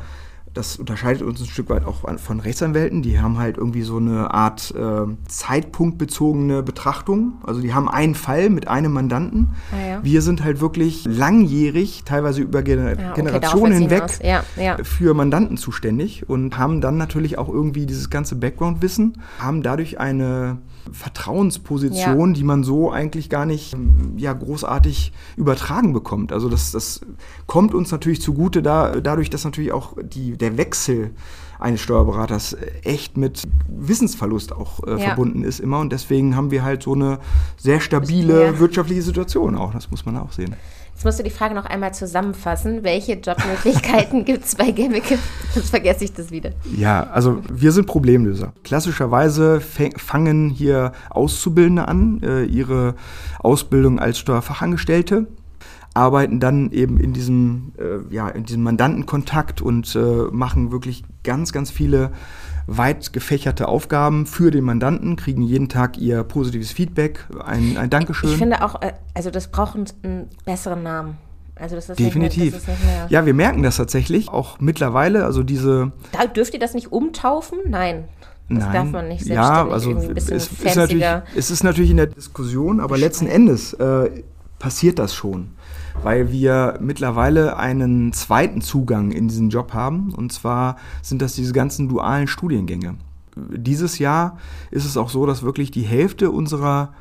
das 0.58 0.78
unterscheidet 0.78 1.22
uns 1.22 1.40
ein 1.40 1.46
Stück 1.46 1.70
weit 1.70 1.86
auch 1.86 2.04
von 2.18 2.40
Rechtsanwälten. 2.40 3.02
Die 3.02 3.20
haben 3.20 3.38
halt 3.38 3.58
irgendwie 3.58 3.84
so 3.84 3.98
eine 3.98 4.34
Art 4.34 4.74
äh, 4.76 5.06
zeitpunktbezogene 5.28 6.64
Betrachtung. 6.64 7.34
Also 7.46 7.62
die 7.62 7.74
haben 7.74 7.88
einen 7.88 8.16
Fall 8.16 8.50
mit 8.50 8.68
einem 8.68 8.92
Mandanten. 8.92 9.50
Ah, 9.72 9.90
ja. 9.90 10.04
Wir 10.04 10.22
sind 10.22 10.44
halt 10.44 10.60
wirklich 10.60 11.06
langjährig, 11.06 12.04
teilweise 12.06 12.42
über 12.42 12.64
Gener 12.64 13.00
ja, 13.00 13.12
okay, 13.12 13.22
Generationen 13.22 13.74
hinweg 13.74 14.04
ja, 14.24 14.44
für 14.84 15.14
Mandanten 15.14 15.58
zuständig 15.58 16.28
und 16.28 16.58
haben 16.58 16.82
dann 16.82 16.98
natürlich 16.98 17.38
auch 17.38 17.50
irgendwie 17.50 17.86
dieses 17.86 18.10
ganze 18.10 18.36
Background-Wissen, 18.36 19.22
haben 19.40 19.62
dadurch 19.62 20.00
eine 20.00 20.58
Vertrauensposition, 20.92 22.30
ja. 22.30 22.36
die 22.36 22.44
man 22.44 22.64
so 22.64 22.92
eigentlich 22.92 23.30
gar 23.30 23.46
nicht 23.46 23.76
ja, 24.18 24.34
großartig 24.34 25.12
übertragen 25.36 25.94
bekommt. 25.94 26.32
Also 26.32 26.50
das, 26.50 26.72
das 26.72 27.02
kommt 27.46 27.74
uns 27.74 27.92
natürlich 27.92 28.22
zugute, 28.22 28.62
da, 28.62 29.00
dadurch, 29.00 29.30
dass 29.30 29.44
natürlich 29.44 29.72
auch 29.72 29.94
die, 30.02 30.38
der 30.38 30.58
Wechsel 30.58 31.12
eines 31.60 31.82
Steuerberaters 31.82 32.56
echt 32.84 33.18
mit 33.18 33.44
Wissensverlust 33.68 34.54
auch 34.54 34.84
äh, 34.86 34.92
ja. 34.92 34.98
verbunden 35.00 35.44
ist 35.44 35.60
immer. 35.60 35.80
Und 35.80 35.92
deswegen 35.92 36.36
haben 36.36 36.52
wir 36.52 36.64
halt 36.64 36.84
so 36.84 36.94
eine 36.94 37.20
sehr 37.58 37.80
stabile 37.80 38.60
wirtschaftliche 38.60 39.02
Situation 39.02 39.56
auch. 39.56 39.74
Das 39.74 39.90
muss 39.90 40.06
man 40.06 40.18
auch 40.18 40.32
sehen. 40.32 40.56
Jetzt 40.98 41.06
musst 41.06 41.20
du 41.20 41.24
die 41.24 41.30
Frage 41.30 41.54
noch 41.54 41.68
einmal 41.68 41.94
zusammenfassen. 41.94 42.84
Welche 42.84 43.14
Jobmöglichkeiten 43.14 44.26
gibt 44.26 44.46
es 44.46 44.56
bei 44.56 44.72
Gamic? 44.72 45.20
Sonst 45.54 45.70
vergesse 45.70 46.04
ich 46.04 46.14
das 46.14 46.32
wieder. 46.32 46.50
Ja, 46.76 47.04
also 47.12 47.44
wir 47.54 47.72
sind 47.72 47.86
Problemlöser. 47.86 48.52
Klassischerweise 48.64 49.62
fangen 49.62 50.50
hier 50.50 50.94
Auszubildende 51.12 51.88
an, 51.88 52.24
äh, 52.24 52.46
ihre 52.46 52.96
Ausbildung 53.38 54.00
als 54.00 54.18
Steuerfachangestellte 54.18 55.28
arbeiten 55.94 56.40
dann 56.40 56.72
eben 56.72 57.00
in 57.00 57.12
diesem, 57.12 57.74
äh, 57.78 58.14
ja, 58.14 58.30
in 58.30 58.46
diesem 58.46 58.64
Mandantenkontakt 58.64 59.62
und 59.62 59.96
äh, 59.96 60.00
machen 60.32 60.72
wirklich 60.72 61.04
ganz, 61.24 61.52
ganz 61.52 61.72
viele 61.72 62.12
weit 62.68 63.14
gefächerte 63.14 63.68
Aufgaben 63.68 64.26
für 64.26 64.52
den 64.52 64.64
Mandanten, 64.66 65.16
kriegen 65.16 65.42
jeden 65.42 65.70
Tag 65.70 65.98
ihr 65.98 66.24
positives 66.24 66.72
Feedback, 66.72 67.26
ein, 67.44 67.78
ein 67.78 67.90
Dankeschön. 67.90 68.30
Ich 68.30 68.38
finde 68.38 68.64
auch, 68.64 68.82
äh, 68.82 68.94
also 69.14 69.32
das 69.32 69.48
braucht 69.48 69.78
einen 70.04 70.28
besseren 70.46 70.84
Namen. 70.84 71.18
Also 71.56 71.76
das 71.76 71.90
ist 71.90 71.98
Definitiv. 71.98 72.52
Mehr, 72.52 72.62
das 72.62 72.70
ist 72.70 73.12
ja, 73.12 73.26
wir 73.26 73.34
merken 73.34 73.64
das 73.64 73.78
tatsächlich 73.78 74.30
auch 74.30 74.60
mittlerweile. 74.60 75.26
Also 75.26 75.42
diese. 75.42 75.92
Da 76.12 76.28
dürft 76.28 76.54
ihr 76.54 76.60
das 76.60 76.76
nicht 76.76 76.92
umtaufen? 76.92 77.58
Nein. 77.68 78.04
Das 78.50 78.60
Nein. 78.60 78.74
darf 78.74 78.92
man 78.92 79.08
nicht 79.10 79.26
Ja, 79.26 79.68
also 79.68 79.92
es, 80.16 80.30
ist 80.30 80.64
natürlich, 80.76 81.04
es 81.36 81.52
ist 81.52 81.64
natürlich 81.64 81.92
in 81.92 81.98
der 81.98 82.06
Diskussion, 82.08 82.80
aber 82.80 82.98
letzten 82.98 83.28
Endes 83.28 83.74
äh, 83.74 84.24
passiert 84.58 85.00
das 85.00 85.14
schon 85.14 85.57
weil 86.04 86.32
wir 86.32 86.78
mittlerweile 86.82 87.58
einen 87.58 88.14
zweiten 88.14 88.62
Zugang 88.62 89.12
in 89.12 89.28
diesen 89.28 89.50
Job 89.50 89.74
haben. 89.74 90.14
Und 90.14 90.32
zwar 90.32 90.78
sind 91.02 91.22
das 91.22 91.34
diese 91.34 91.54
ganzen 91.54 91.90
dualen 91.90 92.28
Studiengänge. 92.28 92.96
Dieses 93.36 94.00
Jahr 94.00 94.38
ist 94.72 94.86
es 94.86 94.98
auch 94.98 95.10
so, 95.10 95.26
dass 95.26 95.44
wirklich 95.44 95.72
die 95.72 95.84
Hälfte 95.84 96.32
unserer 96.32 96.94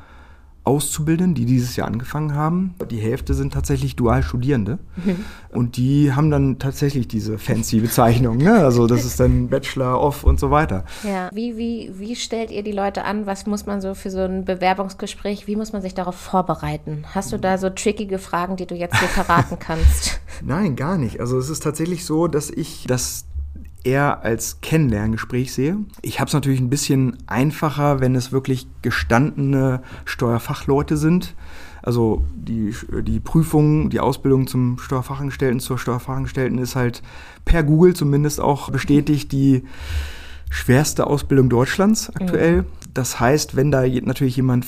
Auszubildenden, 0.67 1.33
die 1.33 1.45
dieses 1.45 1.75
Jahr 1.75 1.87
angefangen 1.87 2.35
haben. 2.35 2.75
Die 2.91 2.99
Hälfte 2.99 3.33
sind 3.33 3.53
tatsächlich 3.53 3.95
Dualstudierende. 3.95 4.77
Mhm. 4.97 5.25
Und 5.49 5.77
die 5.77 6.13
haben 6.13 6.29
dann 6.29 6.59
tatsächlich 6.59 7.07
diese 7.07 7.37
fancy 7.37 7.79
Bezeichnung. 7.79 8.37
Ne? 8.37 8.53
Also 8.53 8.85
das 8.85 9.05
ist 9.05 9.19
dann 9.19 9.47
Bachelor 9.47 10.01
of 10.01 10.23
und 10.23 10.39
so 10.39 10.51
weiter. 10.51 10.83
Ja. 11.03 11.29
Wie, 11.33 11.57
wie, 11.57 11.91
wie 11.95 12.15
stellt 12.15 12.51
ihr 12.51 12.63
die 12.63 12.71
Leute 12.73 13.05
an? 13.05 13.25
Was 13.25 13.45
muss 13.45 13.65
man 13.65 13.81
so 13.81 13.95
für 13.95 14.11
so 14.11 14.19
ein 14.19 14.45
Bewerbungsgespräch, 14.45 15.47
wie 15.47 15.55
muss 15.55 15.73
man 15.73 15.81
sich 15.81 15.95
darauf 15.95 16.15
vorbereiten? 16.15 17.05
Hast 17.15 17.31
du 17.31 17.37
da 17.37 17.57
so 17.57 17.69
trickige 17.69 18.19
Fragen, 18.19 18.57
die 18.57 18.65
du 18.65 18.75
jetzt 18.75 18.99
hier 18.99 19.07
verraten 19.07 19.57
kannst? 19.59 20.19
Nein, 20.43 20.75
gar 20.75 20.97
nicht. 20.97 21.19
Also 21.19 21.37
es 21.39 21.49
ist 21.49 21.63
tatsächlich 21.63 22.05
so, 22.05 22.27
dass 22.27 22.49
ich 22.49 22.85
das 22.87 23.25
eher 23.83 24.23
als 24.23 24.59
Kennenlerngespräch 24.61 25.53
sehe. 25.53 25.77
Ich 26.01 26.19
habe 26.19 26.27
es 26.27 26.33
natürlich 26.33 26.59
ein 26.59 26.69
bisschen 26.69 27.17
einfacher, 27.27 27.99
wenn 27.99 28.15
es 28.15 28.31
wirklich 28.31 28.67
gestandene 28.81 29.81
Steuerfachleute 30.05 30.97
sind. 30.97 31.35
Also 31.81 32.25
die, 32.35 32.75
die 33.03 33.19
Prüfung, 33.19 33.89
die 33.89 33.99
Ausbildung 33.99 34.47
zum 34.47 34.77
Steuerfachangestellten, 34.77 35.59
zur 35.59 35.77
Steuerfachangestellten 35.77 36.57
ist 36.57 36.75
halt 36.75 37.01
per 37.45 37.63
Google 37.63 37.93
zumindest 37.93 38.41
auch 38.41 38.69
bestätigt 38.69 39.31
die 39.31 39.63
schwerste 40.49 41.07
Ausbildung 41.07 41.49
Deutschlands 41.49 42.09
aktuell. 42.13 42.63
Mhm. 42.63 42.65
Das 42.93 43.19
heißt, 43.19 43.55
wenn 43.55 43.71
da 43.71 43.85
natürlich 43.87 44.35
jemand 44.35 44.65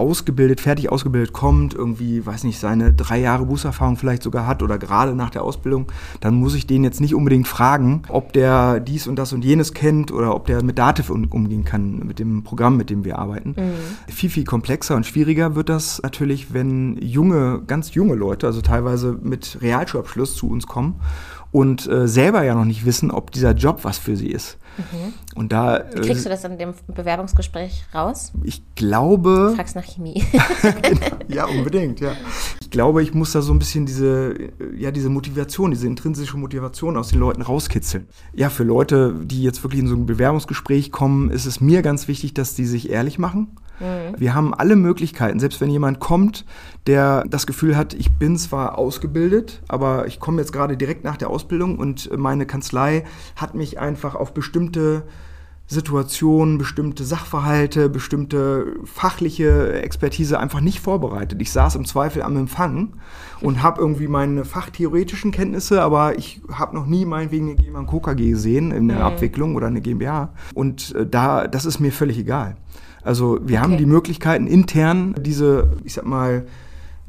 ausgebildet, 0.00 0.60
fertig 0.60 0.90
ausgebildet 0.90 1.32
kommt, 1.32 1.74
irgendwie, 1.74 2.24
weiß 2.24 2.44
nicht, 2.44 2.58
seine 2.58 2.92
drei 2.92 3.20
Jahre 3.20 3.44
Berufserfahrung 3.44 3.96
vielleicht 3.96 4.22
sogar 4.22 4.46
hat 4.46 4.62
oder 4.62 4.78
gerade 4.78 5.14
nach 5.14 5.30
der 5.30 5.42
Ausbildung, 5.42 5.86
dann 6.20 6.34
muss 6.34 6.54
ich 6.54 6.66
den 6.66 6.82
jetzt 6.82 7.00
nicht 7.00 7.14
unbedingt 7.14 7.46
fragen, 7.46 8.02
ob 8.08 8.32
der 8.32 8.80
dies 8.80 9.06
und 9.06 9.16
das 9.16 9.32
und 9.32 9.44
jenes 9.44 9.74
kennt 9.74 10.10
oder 10.10 10.34
ob 10.34 10.46
der 10.46 10.64
mit 10.64 10.78
Dativ 10.78 11.10
umgehen 11.10 11.64
kann, 11.64 11.98
mit 12.06 12.18
dem 12.18 12.42
Programm, 12.42 12.78
mit 12.78 12.88
dem 12.88 13.04
wir 13.04 13.18
arbeiten. 13.18 13.54
Mhm. 13.56 14.12
Viel, 14.12 14.30
viel 14.30 14.44
komplexer 14.44 14.96
und 14.96 15.04
schwieriger 15.04 15.54
wird 15.54 15.68
das 15.68 16.00
natürlich, 16.02 16.54
wenn 16.54 16.96
junge, 17.02 17.62
ganz 17.66 17.94
junge 17.94 18.14
Leute, 18.14 18.46
also 18.46 18.62
teilweise 18.62 19.18
mit 19.22 19.58
Realschulabschluss 19.60 20.34
zu 20.34 20.48
uns 20.48 20.66
kommen 20.66 20.94
und 21.52 21.86
äh, 21.88 22.08
selber 22.08 22.42
ja 22.44 22.54
noch 22.54 22.64
nicht 22.64 22.86
wissen, 22.86 23.10
ob 23.10 23.30
dieser 23.32 23.52
Job 23.52 23.80
was 23.82 23.98
für 23.98 24.16
sie 24.16 24.28
ist. 24.28 24.56
Mhm. 24.76 25.12
Und 25.34 25.52
da. 25.52 25.84
Wie 25.94 26.00
kriegst 26.00 26.20
äh, 26.20 26.24
du 26.24 26.28
das 26.30 26.44
in 26.44 26.58
dem 26.58 26.74
Bewerbungsgespräch 26.88 27.84
raus? 27.94 28.32
Ich 28.42 28.62
glaube. 28.74 29.48
Du 29.50 29.56
fragst 29.56 29.76
nach 29.76 29.84
Chemie. 29.84 30.24
ja, 31.28 31.46
unbedingt, 31.46 32.00
ja. 32.00 32.12
Ich 32.60 32.70
glaube, 32.70 33.02
ich 33.02 33.14
muss 33.14 33.32
da 33.32 33.42
so 33.42 33.52
ein 33.52 33.58
bisschen 33.58 33.86
diese, 33.86 34.34
ja, 34.76 34.90
diese 34.90 35.08
Motivation, 35.08 35.70
diese 35.70 35.86
intrinsische 35.86 36.36
Motivation 36.36 36.96
aus 36.96 37.08
den 37.08 37.18
Leuten 37.18 37.42
rauskitzeln. 37.42 38.06
Ja, 38.32 38.50
für 38.50 38.64
Leute, 38.64 39.14
die 39.22 39.42
jetzt 39.42 39.62
wirklich 39.62 39.80
in 39.80 39.88
so 39.88 39.94
ein 39.94 40.06
Bewerbungsgespräch 40.06 40.92
kommen, 40.92 41.30
ist 41.30 41.46
es 41.46 41.60
mir 41.60 41.82
ganz 41.82 42.08
wichtig, 42.08 42.34
dass 42.34 42.54
die 42.54 42.66
sich 42.66 42.90
ehrlich 42.90 43.18
machen 43.18 43.48
Mhm. 43.80 44.14
Wir 44.18 44.34
haben 44.34 44.54
alle 44.54 44.76
Möglichkeiten, 44.76 45.40
selbst 45.40 45.60
wenn 45.60 45.70
jemand 45.70 45.98
kommt, 46.00 46.44
der 46.86 47.24
das 47.28 47.46
Gefühl 47.46 47.76
hat, 47.76 47.94
ich 47.94 48.12
bin 48.12 48.36
zwar 48.36 48.78
ausgebildet, 48.78 49.62
aber 49.68 50.06
ich 50.06 50.20
komme 50.20 50.40
jetzt 50.40 50.52
gerade 50.52 50.76
direkt 50.76 51.04
nach 51.04 51.16
der 51.16 51.30
Ausbildung 51.30 51.78
und 51.78 52.16
meine 52.16 52.46
Kanzlei 52.46 53.04
hat 53.36 53.54
mich 53.54 53.78
einfach 53.78 54.14
auf 54.14 54.32
bestimmte 54.34 55.02
Situationen, 55.70 56.58
bestimmte 56.58 57.04
Sachverhalte, 57.04 57.88
bestimmte 57.88 58.74
fachliche 58.84 59.80
Expertise 59.80 60.40
einfach 60.40 60.60
nicht 60.60 60.80
vorbereitet. 60.80 61.40
Ich 61.40 61.52
saß 61.52 61.76
im 61.76 61.84
Zweifel 61.84 62.22
am 62.22 62.36
Empfang 62.36 62.94
und 63.40 63.62
habe 63.62 63.80
irgendwie 63.80 64.08
meine 64.08 64.44
fachtheoretischen 64.44 65.30
Kenntnisse, 65.30 65.80
aber 65.80 66.18
ich 66.18 66.40
habe 66.52 66.74
noch 66.74 66.86
nie 66.86 67.04
meinetwegen 67.04 67.50
eine 67.50 67.54
GmbH 67.54 67.84
KKG 67.84 68.30
gesehen 68.30 68.72
in 68.72 68.88
der 68.88 68.96
mhm. 68.96 69.02
Abwicklung 69.04 69.54
oder 69.54 69.68
eine 69.68 69.80
GmbH. 69.80 70.30
Und 70.54 70.92
äh, 70.96 71.06
da, 71.06 71.46
das 71.46 71.66
ist 71.66 71.78
mir 71.78 71.92
völlig 71.92 72.18
egal. 72.18 72.56
Also 73.04 73.38
wir 73.40 73.58
okay. 73.58 73.62
haben 73.62 73.78
die 73.78 73.86
Möglichkeiten 73.86 74.48
intern 74.48 75.14
diese, 75.20 75.70
ich 75.84 75.94
sag 75.94 76.04
mal, 76.04 76.46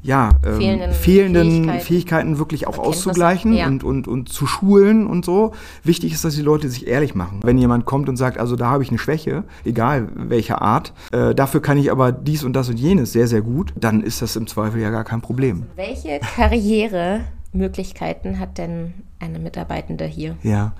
ja, 0.04 0.30
ähm, 0.46 0.58
fehlenden, 0.58 0.94
fehlenden 0.94 1.44
Fähigkeiten. 1.44 1.86
Fähigkeiten. 1.86 2.40
wirklich 2.40 2.68
auch 2.68 2.80
auszugleichen 2.80 3.54
ja. 3.54 3.68
und, 3.68 3.84
und, 3.84 4.08
und 4.08 4.30
zu 4.30 4.48
schulen 4.48 5.06
und 5.08 5.26
so. 5.26 5.52
Wichtig 5.84 6.14
ist, 6.14 6.24
dass 6.26 6.36
die 6.36 6.42
Leute 6.42 6.70
sich 6.70 6.88
ehrlich 6.88 7.14
machen. 7.14 7.42
Wenn 7.44 7.58
jemand 7.58 7.86
kommt 7.86 8.10
und 8.10 8.18
sagt, 8.18 8.40
also 8.40 8.56
da 8.56 8.70
habe 8.70 8.84
ich 8.84 8.90
eine 8.90 8.98
Schwäche, 8.98 9.44
egal 9.64 10.08
welcher 10.16 10.62
Art, 10.62 10.94
äh, 11.12 11.36
dafür 11.36 11.62
kann 11.62 11.78
ich 11.78 11.92
aber 11.92 12.12
dies 12.12 12.44
und 12.44 12.54
das 12.54 12.70
und 12.70 12.78
jenes 12.78 13.14
sehr, 13.14 13.28
sehr 13.28 13.42
gut, 13.42 13.74
dann 13.76 14.02
ist 14.02 14.22
das 14.22 14.36
im 14.36 14.48
Zweifel 14.48 14.82
ja 14.82 14.90
gar 14.90 15.04
kein 15.04 15.22
Problem. 15.22 15.66
Welche 15.76 16.20
Karrieremöglichkeiten 16.20 18.40
hat 18.40 18.58
denn 18.58 18.94
eine 19.20 19.40
Mitarbeitende 19.40 20.06
hier? 20.06 20.36
Ja, 20.42 20.74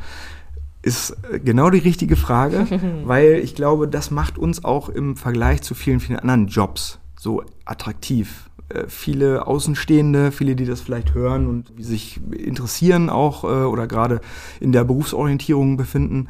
ist 0.82 1.16
äh, 1.32 1.40
genau 1.40 1.70
die 1.70 1.80
richtige 1.80 2.16
Frage, 2.16 2.66
weil 3.06 3.42
ich 3.44 3.54
glaube, 3.54 3.88
das 3.88 4.10
macht 4.10 4.38
uns 4.38 4.64
auch 4.64 4.90
im 4.90 5.16
Vergleich 5.16 5.62
zu 5.62 5.76
vielen, 5.76 6.00
vielen 6.00 6.18
anderen 6.18 6.48
Jobs 6.48 7.02
so 7.22 7.44
attraktiv. 7.66 8.50
Äh, 8.74 8.86
viele 8.88 9.48
Außenstehende, 9.48 10.32
viele, 10.32 10.56
die 10.56 10.66
das 10.66 10.82
vielleicht 10.82 11.14
hören 11.14 11.48
und 11.48 11.72
sich 11.84 12.20
interessieren 12.32 13.10
auch 13.10 13.44
äh, 13.44 13.48
oder 13.48 13.88
gerade 13.88 14.22
in 14.60 14.72
der 14.72 14.84
Berufsorientierung 14.84 15.78
befinden, 15.78 16.30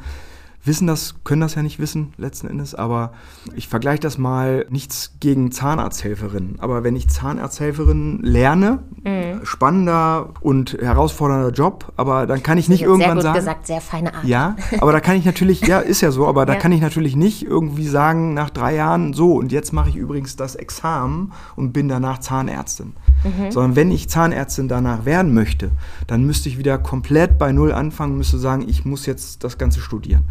wissen 0.64 0.86
das, 0.86 1.16
können 1.24 1.40
das 1.40 1.54
ja 1.54 1.62
nicht 1.62 1.78
wissen 1.80 2.12
letzten 2.16 2.46
Endes, 2.46 2.74
aber 2.74 3.12
ich 3.54 3.68
vergleiche 3.68 4.00
das 4.00 4.16
mal 4.16 4.66
nichts 4.70 5.14
gegen 5.18 5.50
Zahnarzthelferinnen. 5.50 6.60
Aber 6.60 6.84
wenn 6.84 6.94
ich 6.94 7.08
Zahnarzthelferin 7.08 8.20
lerne, 8.22 8.82
mhm. 9.02 9.44
spannender 9.44 10.30
und 10.40 10.74
herausfordernder 10.80 11.50
Job, 11.50 11.92
aber 11.96 12.26
dann 12.26 12.42
kann 12.42 12.58
ich 12.58 12.68
nicht 12.68 12.82
irgendwann 12.82 13.08
sehr 13.08 13.14
gut 13.14 13.22
sagen. 13.22 13.36
gesagt, 13.36 13.66
sehr 13.66 13.80
feine 13.80 14.14
Art. 14.14 14.24
Ja, 14.24 14.56
aber 14.80 14.92
da 14.92 15.00
kann 15.00 15.16
ich 15.16 15.24
natürlich, 15.24 15.66
ja, 15.66 15.80
ist 15.80 16.00
ja 16.00 16.12
so, 16.12 16.26
aber 16.26 16.46
da 16.46 16.54
ja. 16.54 16.58
kann 16.60 16.72
ich 16.72 16.80
natürlich 16.80 17.16
nicht 17.16 17.44
irgendwie 17.44 17.86
sagen, 17.86 18.34
nach 18.34 18.50
drei 18.50 18.74
Jahren, 18.76 19.14
so, 19.14 19.34
und 19.34 19.50
jetzt 19.50 19.72
mache 19.72 19.88
ich 19.88 19.96
übrigens 19.96 20.36
das 20.36 20.54
Examen 20.54 21.32
und 21.56 21.72
bin 21.72 21.88
danach 21.88 22.18
Zahnärztin. 22.18 22.92
Mhm. 23.24 23.50
Sondern 23.50 23.76
wenn 23.76 23.90
ich 23.90 24.08
Zahnärztin 24.08 24.68
danach 24.68 25.04
werden 25.04 25.32
möchte, 25.34 25.70
dann 26.06 26.24
müsste 26.24 26.48
ich 26.48 26.58
wieder 26.58 26.78
komplett 26.78 27.38
bei 27.38 27.52
Null 27.52 27.72
anfangen, 27.72 28.16
müsste 28.16 28.38
sagen, 28.38 28.64
ich 28.68 28.84
muss 28.84 29.06
jetzt 29.06 29.44
das 29.44 29.58
Ganze 29.58 29.80
studieren. 29.80 30.24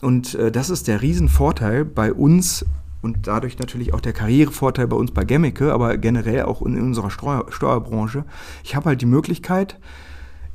Und 0.00 0.34
äh, 0.34 0.50
das 0.50 0.70
ist 0.70 0.88
der 0.88 1.02
Riesenvorteil 1.02 1.84
bei 1.84 2.12
uns 2.12 2.64
und 3.02 3.26
dadurch 3.26 3.58
natürlich 3.58 3.92
auch 3.94 4.00
der 4.00 4.12
Karrierevorteil 4.12 4.86
bei 4.86 4.96
uns 4.96 5.10
bei 5.10 5.24
Gemmeke, 5.24 5.72
aber 5.72 5.96
generell 5.96 6.42
auch 6.42 6.62
in, 6.62 6.76
in 6.76 6.82
unserer 6.82 7.10
Steuer, 7.10 7.46
Steuerbranche. 7.50 8.24
Ich 8.64 8.74
habe 8.76 8.86
halt 8.86 9.00
die 9.00 9.06
Möglichkeit, 9.06 9.78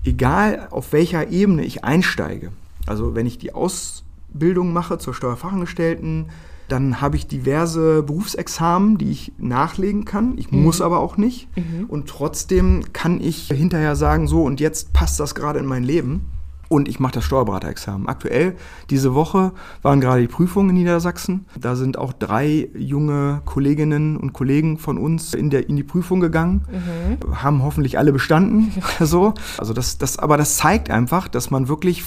egal 0.04 0.68
auf 0.72 0.94
welcher 0.94 1.30
Ebene 1.30 1.64
ich 1.64 1.84
einsteige, 1.84 2.52
also 2.86 3.16
wenn 3.16 3.26
ich 3.26 3.38
die 3.38 3.54
Ausbildung 3.54 4.74
mache 4.74 4.98
zur 4.98 5.14
Steuerfachangestellten, 5.14 6.28
dann 6.68 7.02
habe 7.02 7.16
ich 7.16 7.28
diverse 7.28 8.04
Berufsexamen, 8.04 8.98
die 8.98 9.12
ich 9.12 9.32
nachlegen 9.38 10.06
kann. 10.06 10.38
Ich 10.38 10.52
mhm. 10.52 10.64
muss 10.64 10.82
aber 10.82 11.00
auch 11.00 11.18
nicht. 11.18 11.48
Mhm. 11.56 11.86
Und 11.88 12.08
trotzdem 12.08 12.84
kann 12.94 13.22
ich 13.22 13.48
hinterher 13.48 13.96
sagen, 13.96 14.28
so 14.28 14.44
und 14.44 14.60
jetzt 14.60 14.94
passt 14.94 15.20
das 15.20 15.36
gerade 15.36 15.60
in 15.60 15.66
mein 15.66 15.84
Leben 15.84 16.26
und 16.70 16.88
ich 16.88 17.00
mache 17.00 17.14
das 17.14 17.24
Steuerberaterexamen. 17.24 18.08
Aktuell, 18.08 18.56
diese 18.90 19.14
Woche 19.14 19.52
waren 19.82 20.02
gerade 20.02 20.22
die 20.22 20.28
Prüfungen 20.28 20.70
in 20.72 20.76
Niedersachsen. 20.76 21.46
Da 21.58 21.76
sind 21.76 21.98
auch 21.98 22.14
drei 22.14 22.70
junge 22.76 23.42
Kolleginnen 23.46 24.18
und 24.18 24.34
Kollegen 24.34 24.78
von 24.78 24.98
uns 24.98 25.34
in, 25.34 25.50
der, 25.50 25.70
in 25.70 25.78
die 25.78 25.84
Prüfung 25.84 26.20
gegangen, 26.20 26.66
mhm. 26.70 27.42
haben 27.42 27.64
hoffentlich 27.64 27.98
alle 27.98 28.12
bestanden. 28.12 28.74
so. 29.00 29.34
Also 29.58 29.74
das, 29.74 29.98
das, 29.98 30.20
aber 30.20 30.38
das 30.38 30.58
zeigt 30.58 30.90
einfach, 30.90 31.28
dass 31.28 31.52
man 31.52 31.68
wirklich 31.68 32.04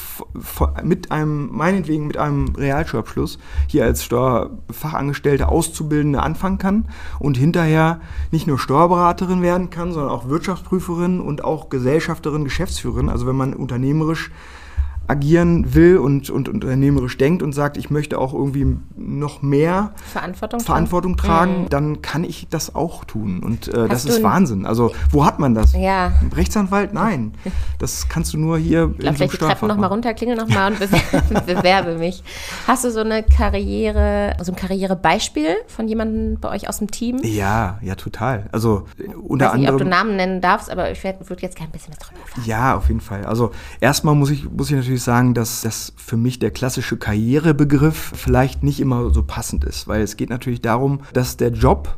mit 0.83 1.11
einem, 1.11 1.51
meinetwegen 1.53 2.07
mit 2.07 2.17
einem 2.17 2.55
Realschulabschluss 2.55 3.39
hier 3.67 3.85
als 3.85 4.05
Steuerfachangestellte 4.05 5.49
Auszubildende 5.49 6.23
anfangen 6.23 6.59
kann 6.59 6.85
und 7.19 7.37
hinterher 7.37 8.01
nicht 8.31 8.47
nur 8.47 8.59
Steuerberaterin 8.59 9.43
werden 9.43 9.71
kann, 9.71 9.93
sondern 9.93 10.11
auch 10.11 10.29
Wirtschaftsprüferin 10.29 11.21
und 11.21 11.45
auch 11.45 11.71
Gesellschafterin, 11.71 12.45
Geschäftsführerin. 12.45 13.09
Also 13.09 13.27
wenn 13.27 13.37
man 13.37 13.55
unternehmerisch 13.55 14.31
agieren 15.11 15.75
will 15.75 15.99
und, 15.99 16.31
und 16.31 16.49
unternehmerisch 16.49 17.19
denkt 17.19 17.43
und 17.43 17.53
sagt, 17.53 17.77
ich 17.77 17.91
möchte 17.91 18.17
auch 18.17 18.33
irgendwie 18.33 18.77
noch 18.97 19.43
mehr 19.43 19.93
Verantwortung, 20.13 20.61
Verantwortung 20.61 21.17
tragen, 21.17 21.63
mhm. 21.63 21.69
dann 21.69 22.01
kann 22.01 22.23
ich 22.23 22.47
das 22.49 22.77
auch 22.77 23.05
tun. 23.05 23.41
Und 23.41 23.67
äh, 23.67 23.89
das 23.89 24.05
ist 24.05 24.23
Wahnsinn. 24.23 24.67
Also 24.67 24.93
wo 25.11 25.25
hat 25.25 25.41
man 25.41 25.55
das? 25.55 25.75
Ja. 25.75 26.13
Rechtsanwalt? 26.35 26.95
Nein. 26.95 27.35
Das 27.81 28.09
kannst 28.09 28.35
du 28.35 28.39
nur 28.39 28.57
hier 28.57 28.91
ich 28.93 28.99
glaub, 28.99 29.17
vielleicht 29.17 29.33
die 29.33 29.39
Treppen 29.39 29.67
nochmal 29.67 29.89
runter, 29.89 30.15
klingel 30.15 30.37
nochmal 30.37 30.71
und 30.71 30.79
bewerbe, 30.79 31.41
bewerbe 31.55 31.99
mich. 31.99 32.23
Hast 32.69 32.85
du 32.85 32.93
so 32.93 33.01
eine 33.01 33.25
Karriere, 33.25 34.37
so 34.41 34.53
ein 34.53 34.57
Karrierebeispiel 34.57 35.57
von 35.67 35.89
jemandem 35.89 36.39
bei 36.39 36.51
euch 36.51 36.69
aus 36.69 36.79
dem 36.79 36.89
Team? 36.89 37.19
Ja, 37.25 37.79
ja, 37.83 37.97
total. 37.97 38.49
Also 38.53 38.87
unter 39.21 39.47
Weiß 39.47 39.55
anderem. 39.55 39.61
Nicht, 39.61 39.71
ob 39.73 39.79
du 39.79 39.85
Namen 39.85 40.15
nennen 40.15 40.41
darfst, 40.41 40.71
aber 40.71 40.89
ich 40.93 41.03
würde 41.03 41.43
jetzt 41.43 41.57
gerne 41.57 41.71
ein 41.71 41.73
bisschen 41.73 41.95
was 41.95 42.07
drüber 42.07 42.21
erfahren. 42.21 42.45
Ja, 42.47 42.77
auf 42.77 42.87
jeden 42.87 43.01
Fall. 43.01 43.25
Also 43.25 43.51
erstmal 43.81 44.15
muss 44.15 44.31
ich, 44.31 44.49
muss 44.49 44.71
ich 44.71 44.77
natürlich 44.77 45.00
natürlich 45.01 45.05
sagen, 45.05 45.35
dass 45.35 45.63
das 45.63 45.93
für 45.97 46.17
mich 46.17 46.39
der 46.39 46.51
klassische 46.51 46.97
Karrierebegriff 46.97 48.13
vielleicht 48.15 48.63
nicht 48.63 48.81
immer 48.81 49.11
so 49.11 49.23
passend 49.23 49.65
ist, 49.65 49.89
weil 49.89 50.03
es 50.03 50.17
geht 50.17 50.31
natürlich 50.31 50.61
darum, 50.61 51.01
dass 51.13 51.37
der 51.37 51.51
Job 51.51 51.97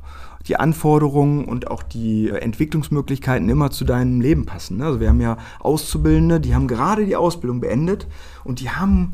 die 0.49 0.57
Anforderungen 0.57 1.45
und 1.45 1.71
auch 1.71 1.83
die 1.83 2.31
Entwicklungsmöglichkeiten 2.31 3.49
immer 3.49 3.71
zu 3.71 3.85
deinem 3.85 4.21
Leben 4.21 4.45
passen. 4.45 4.79
Ne? 4.79 4.87
Also 4.87 5.01
wir 5.01 5.09
haben 5.09 5.21
ja 5.21 5.37
Auszubildende, 5.61 6.41
die 6.41 6.55
haben 6.55 6.67
gerade 6.67 7.07
die 7.07 7.15
Ausbildung 7.15 7.61
beendet 7.61 8.09
und 8.43 8.59
die 8.61 8.71
haben 8.71 9.13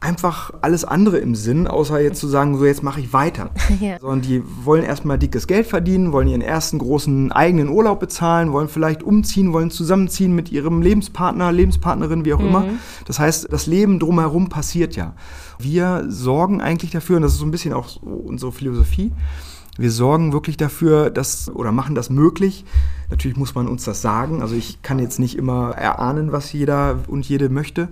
einfach 0.00 0.52
alles 0.60 0.84
andere 0.84 1.18
im 1.18 1.34
Sinn, 1.34 1.66
außer 1.66 2.00
jetzt 2.00 2.20
zu 2.20 2.28
sagen, 2.28 2.56
so 2.56 2.64
jetzt 2.64 2.82
mache 2.82 3.00
ich 3.00 3.12
weiter. 3.12 3.50
Ja. 3.80 3.98
Sondern 4.00 4.22
die 4.22 4.42
wollen 4.64 4.82
erstmal 4.82 5.18
dickes 5.18 5.46
Geld 5.46 5.66
verdienen, 5.66 6.10
wollen 6.10 6.26
ihren 6.26 6.40
ersten 6.40 6.78
großen 6.78 7.30
eigenen 7.30 7.68
Urlaub 7.68 8.00
bezahlen, 8.00 8.52
wollen 8.52 8.68
vielleicht 8.68 9.02
umziehen, 9.02 9.52
wollen 9.52 9.70
zusammenziehen 9.70 10.34
mit 10.34 10.50
ihrem 10.50 10.82
Lebenspartner, 10.82 11.52
Lebenspartnerin, 11.52 12.24
wie 12.24 12.34
auch 12.34 12.40
mhm. 12.40 12.48
immer. 12.48 12.64
Das 13.04 13.20
heißt, 13.20 13.52
das 13.52 13.66
Leben 13.66 14.00
drumherum 14.00 14.48
passiert 14.48 14.96
ja. 14.96 15.14
Wir 15.58 16.06
sorgen 16.08 16.60
eigentlich 16.60 16.90
dafür, 16.90 17.16
und 17.16 17.22
das 17.22 17.32
ist 17.32 17.38
so 17.38 17.46
ein 17.46 17.50
bisschen 17.50 17.72
auch 17.72 18.02
unsere 18.02 18.50
Philosophie, 18.50 19.12
Wir 19.76 19.92
sorgen 19.92 20.32
wirklich 20.32 20.56
dafür, 20.56 21.08
dass 21.08 21.48
oder 21.54 21.70
machen 21.70 21.94
das 21.94 22.10
möglich. 22.10 22.64
Natürlich 23.10 23.36
muss 23.36 23.54
man 23.54 23.68
uns 23.68 23.84
das 23.84 24.02
sagen. 24.02 24.42
Also 24.42 24.56
ich 24.56 24.82
kann 24.82 24.98
jetzt 24.98 25.20
nicht 25.20 25.38
immer 25.38 25.70
erahnen, 25.70 26.32
was 26.32 26.52
jeder 26.52 26.98
und 27.06 27.28
jede 27.28 27.48
möchte. 27.48 27.88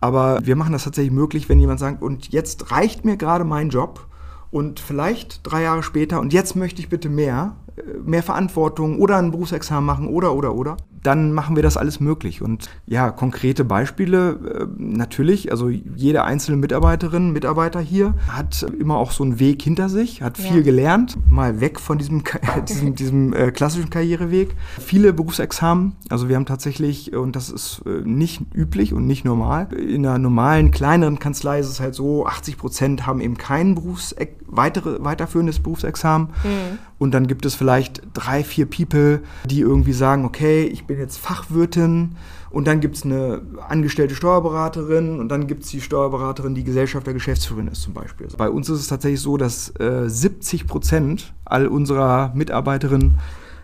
Aber 0.00 0.40
wir 0.44 0.56
machen 0.56 0.72
das 0.72 0.84
tatsächlich 0.84 1.12
möglich, 1.12 1.48
wenn 1.48 1.58
jemand 1.58 1.80
sagt, 1.80 2.02
und 2.02 2.28
jetzt 2.28 2.70
reicht 2.70 3.04
mir 3.04 3.16
gerade 3.16 3.44
mein 3.44 3.70
Job 3.70 4.06
und 4.50 4.80
vielleicht 4.80 5.40
drei 5.42 5.62
Jahre 5.62 5.82
später 5.82 6.20
und 6.20 6.32
jetzt 6.32 6.56
möchte 6.56 6.80
ich 6.80 6.88
bitte 6.88 7.08
mehr, 7.08 7.56
mehr 8.04 8.22
Verantwortung 8.22 8.98
oder 9.00 9.16
ein 9.16 9.30
Berufsexamen 9.30 9.84
machen 9.84 10.08
oder, 10.08 10.34
oder, 10.34 10.54
oder 10.54 10.76
dann 11.02 11.32
machen 11.32 11.56
wir 11.56 11.62
das 11.62 11.76
alles 11.76 12.00
möglich. 12.00 12.42
Und 12.42 12.68
ja, 12.86 13.10
konkrete 13.10 13.64
Beispiele, 13.64 14.30
äh, 14.30 14.66
natürlich, 14.76 15.50
also 15.50 15.68
jede 15.68 16.24
einzelne 16.24 16.56
Mitarbeiterin, 16.56 17.32
Mitarbeiter 17.32 17.80
hier 17.80 18.14
hat 18.28 18.66
immer 18.78 18.96
auch 18.96 19.12
so 19.12 19.24
einen 19.24 19.38
Weg 19.38 19.62
hinter 19.62 19.88
sich, 19.88 20.22
hat 20.22 20.38
viel 20.38 20.56
ja. 20.56 20.62
gelernt, 20.62 21.16
mal 21.30 21.60
weg 21.60 21.80
von 21.80 21.98
diesem, 21.98 22.22
diesem, 22.68 22.94
diesem 22.94 23.32
äh, 23.32 23.50
klassischen 23.52 23.90
Karriereweg. 23.90 24.54
Viele 24.80 25.12
Berufsexamen, 25.12 25.96
also 26.08 26.28
wir 26.28 26.36
haben 26.36 26.46
tatsächlich, 26.46 27.14
und 27.14 27.36
das 27.36 27.50
ist 27.50 27.82
äh, 27.86 28.02
nicht 28.04 28.42
üblich 28.54 28.92
und 28.92 29.06
nicht 29.06 29.24
normal, 29.24 29.72
in 29.72 30.06
einer 30.06 30.18
normalen, 30.18 30.70
kleineren 30.70 31.18
Kanzlei 31.18 31.60
ist 31.60 31.68
es 31.68 31.80
halt 31.80 31.94
so, 31.94 32.26
80 32.26 32.58
Prozent 32.58 33.06
haben 33.06 33.20
eben 33.20 33.36
kein 33.36 33.74
Berufs 33.74 34.14
weitere, 34.46 35.02
weiterführendes 35.04 35.60
Berufsexamen. 35.60 36.28
Mhm. 36.44 36.78
Und 36.98 37.12
dann 37.12 37.28
gibt 37.28 37.46
es 37.46 37.54
vielleicht 37.54 37.67
drei, 38.14 38.44
vier 38.44 38.66
People, 38.66 39.22
die 39.44 39.60
irgendwie 39.60 39.92
sagen, 39.92 40.24
okay, 40.24 40.64
ich 40.64 40.86
bin 40.86 40.98
jetzt 40.98 41.18
Fachwirtin 41.18 42.16
und 42.50 42.66
dann 42.66 42.80
gibt 42.80 42.96
es 42.96 43.04
eine 43.04 43.42
angestellte 43.68 44.14
Steuerberaterin 44.14 45.20
und 45.20 45.28
dann 45.28 45.46
gibt 45.46 45.64
es 45.64 45.70
die 45.70 45.80
Steuerberaterin, 45.80 46.54
die 46.54 46.64
Gesellschaft 46.64 47.06
der 47.06 47.14
Geschäftsführerin 47.14 47.68
ist 47.68 47.82
zum 47.82 47.94
Beispiel. 47.94 48.28
Bei 48.36 48.48
uns 48.48 48.68
ist 48.68 48.80
es 48.80 48.88
tatsächlich 48.88 49.20
so, 49.20 49.36
dass 49.36 49.68
äh, 49.78 50.08
70 50.08 50.66
Prozent 50.66 51.34
all 51.44 51.66
unserer 51.66 52.32
Mitarbeiterinnen 52.34 53.18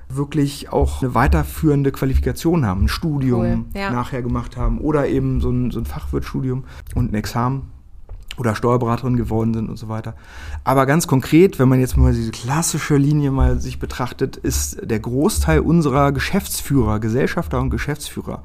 wirklich 0.08 0.70
auch 0.70 1.02
eine 1.02 1.14
weiterführende 1.14 1.90
Qualifikation 1.90 2.66
haben, 2.66 2.84
ein 2.84 2.88
Studium 2.88 3.40
cool, 3.40 3.80
ja. 3.80 3.90
nachher 3.90 4.22
gemacht 4.22 4.56
haben 4.56 4.78
oder 4.78 5.08
eben 5.08 5.40
so 5.40 5.50
ein, 5.50 5.70
so 5.70 5.80
ein 5.80 5.86
Fachwirtstudium 5.86 6.64
und 6.94 7.12
ein 7.12 7.14
Examen 7.14 7.73
oder 8.36 8.54
Steuerberaterin 8.54 9.16
geworden 9.16 9.54
sind 9.54 9.68
und 9.68 9.76
so 9.76 9.88
weiter. 9.88 10.14
Aber 10.64 10.86
ganz 10.86 11.06
konkret, 11.06 11.58
wenn 11.58 11.68
man 11.68 11.80
jetzt 11.80 11.96
mal 11.96 12.12
diese 12.12 12.30
klassische 12.30 12.96
Linie 12.96 13.30
mal 13.30 13.60
sich 13.60 13.78
betrachtet, 13.78 14.36
ist 14.36 14.78
der 14.82 14.98
Großteil 14.98 15.60
unserer 15.60 16.12
Geschäftsführer, 16.12 16.98
Gesellschafter 16.98 17.60
und 17.60 17.70
Geschäftsführer. 17.70 18.42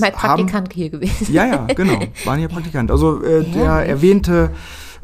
Mein 0.00 0.12
Praktikant 0.12 0.54
haben, 0.54 0.66
hier 0.72 0.90
gewesen. 0.90 1.32
Ja, 1.32 1.46
ja, 1.46 1.66
genau, 1.74 2.00
waren 2.24 2.38
hier 2.38 2.48
Praktikant. 2.48 2.90
Also 2.90 3.22
äh, 3.22 3.44
der 3.44 3.86
erwähnte 3.86 4.50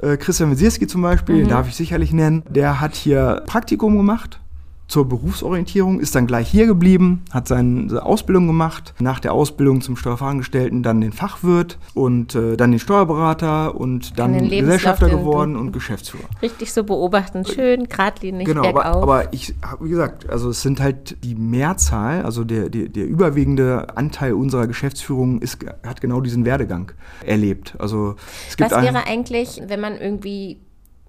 äh, 0.02 0.16
Christian 0.16 0.50
Wesierski 0.50 0.86
zum 0.86 1.02
Beispiel, 1.02 1.36
mhm. 1.36 1.40
den 1.40 1.48
darf 1.48 1.68
ich 1.68 1.76
sicherlich 1.76 2.12
nennen, 2.12 2.42
der 2.48 2.80
hat 2.80 2.94
hier 2.94 3.42
Praktikum 3.46 3.96
gemacht 3.96 4.40
zur 4.88 5.06
Berufsorientierung, 5.06 6.00
ist 6.00 6.14
dann 6.14 6.26
gleich 6.26 6.48
hier 6.48 6.66
geblieben, 6.66 7.22
hat 7.30 7.46
seine 7.46 8.02
Ausbildung 8.02 8.46
gemacht, 8.46 8.94
nach 8.98 9.20
der 9.20 9.34
Ausbildung 9.34 9.82
zum 9.82 9.96
Steuerfachangestellten 9.96 10.82
dann 10.82 11.00
den 11.00 11.12
Fachwirt 11.12 11.78
und 11.94 12.34
äh, 12.34 12.56
dann 12.56 12.70
den 12.70 12.80
Steuerberater 12.80 13.78
und 13.78 14.18
dann 14.18 14.48
Gesellschafter 14.48 15.10
geworden 15.10 15.56
und 15.56 15.72
Geschäftsführer. 15.72 16.24
Richtig 16.40 16.72
so 16.72 16.84
beobachten, 16.84 17.44
schön, 17.44 17.88
geradlinig, 17.88 18.46
genau, 18.46 18.66
aber, 18.66 18.86
aber, 18.86 19.32
ich 19.32 19.54
habe, 19.62 19.84
wie 19.84 19.90
gesagt, 19.90 20.28
also 20.28 20.50
es 20.50 20.62
sind 20.62 20.80
halt 20.80 21.22
die 21.22 21.34
Mehrzahl, 21.34 22.22
also 22.22 22.44
der, 22.44 22.70
der, 22.70 22.88
der 22.88 23.06
überwiegende 23.06 23.96
Anteil 23.96 24.32
unserer 24.32 24.66
Geschäftsführung 24.66 25.42
ist, 25.42 25.58
hat 25.86 26.00
genau 26.00 26.22
diesen 26.22 26.46
Werdegang 26.46 26.92
erlebt. 27.24 27.74
Also 27.78 28.16
es 28.48 28.56
gibt 28.56 28.70
Was 28.70 28.82
wäre 28.82 29.06
eigentlich, 29.06 29.60
wenn 29.66 29.80
man 29.80 29.98
irgendwie 29.98 30.58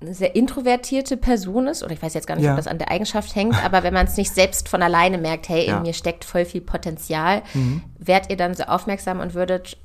eine 0.01 0.13
sehr 0.13 0.35
introvertierte 0.35 1.17
Person 1.17 1.67
ist, 1.67 1.83
oder 1.83 1.93
ich 1.93 2.01
weiß 2.01 2.13
jetzt 2.13 2.27
gar 2.27 2.35
nicht, 2.35 2.45
ja. 2.45 2.51
ob 2.51 2.57
das 2.57 2.67
an 2.67 2.77
der 2.77 2.91
Eigenschaft 2.91 3.35
hängt, 3.35 3.55
aber 3.65 3.83
wenn 3.83 3.93
man 3.93 4.05
es 4.07 4.17
nicht 4.17 4.33
selbst 4.33 4.69
von 4.69 4.81
alleine 4.81 5.17
merkt, 5.17 5.49
hey, 5.49 5.67
ja. 5.67 5.77
in 5.77 5.83
mir 5.83 5.93
steckt 5.93 6.25
voll 6.25 6.45
viel 6.45 6.62
Potenzial, 6.62 7.43
mhm. 7.53 7.83
wärt 7.97 8.29
ihr 8.29 8.38
dann 8.38 8.53
so 8.53 8.63
aufmerksam 8.63 9.19
und 9.19 9.33
würdet 9.33 9.77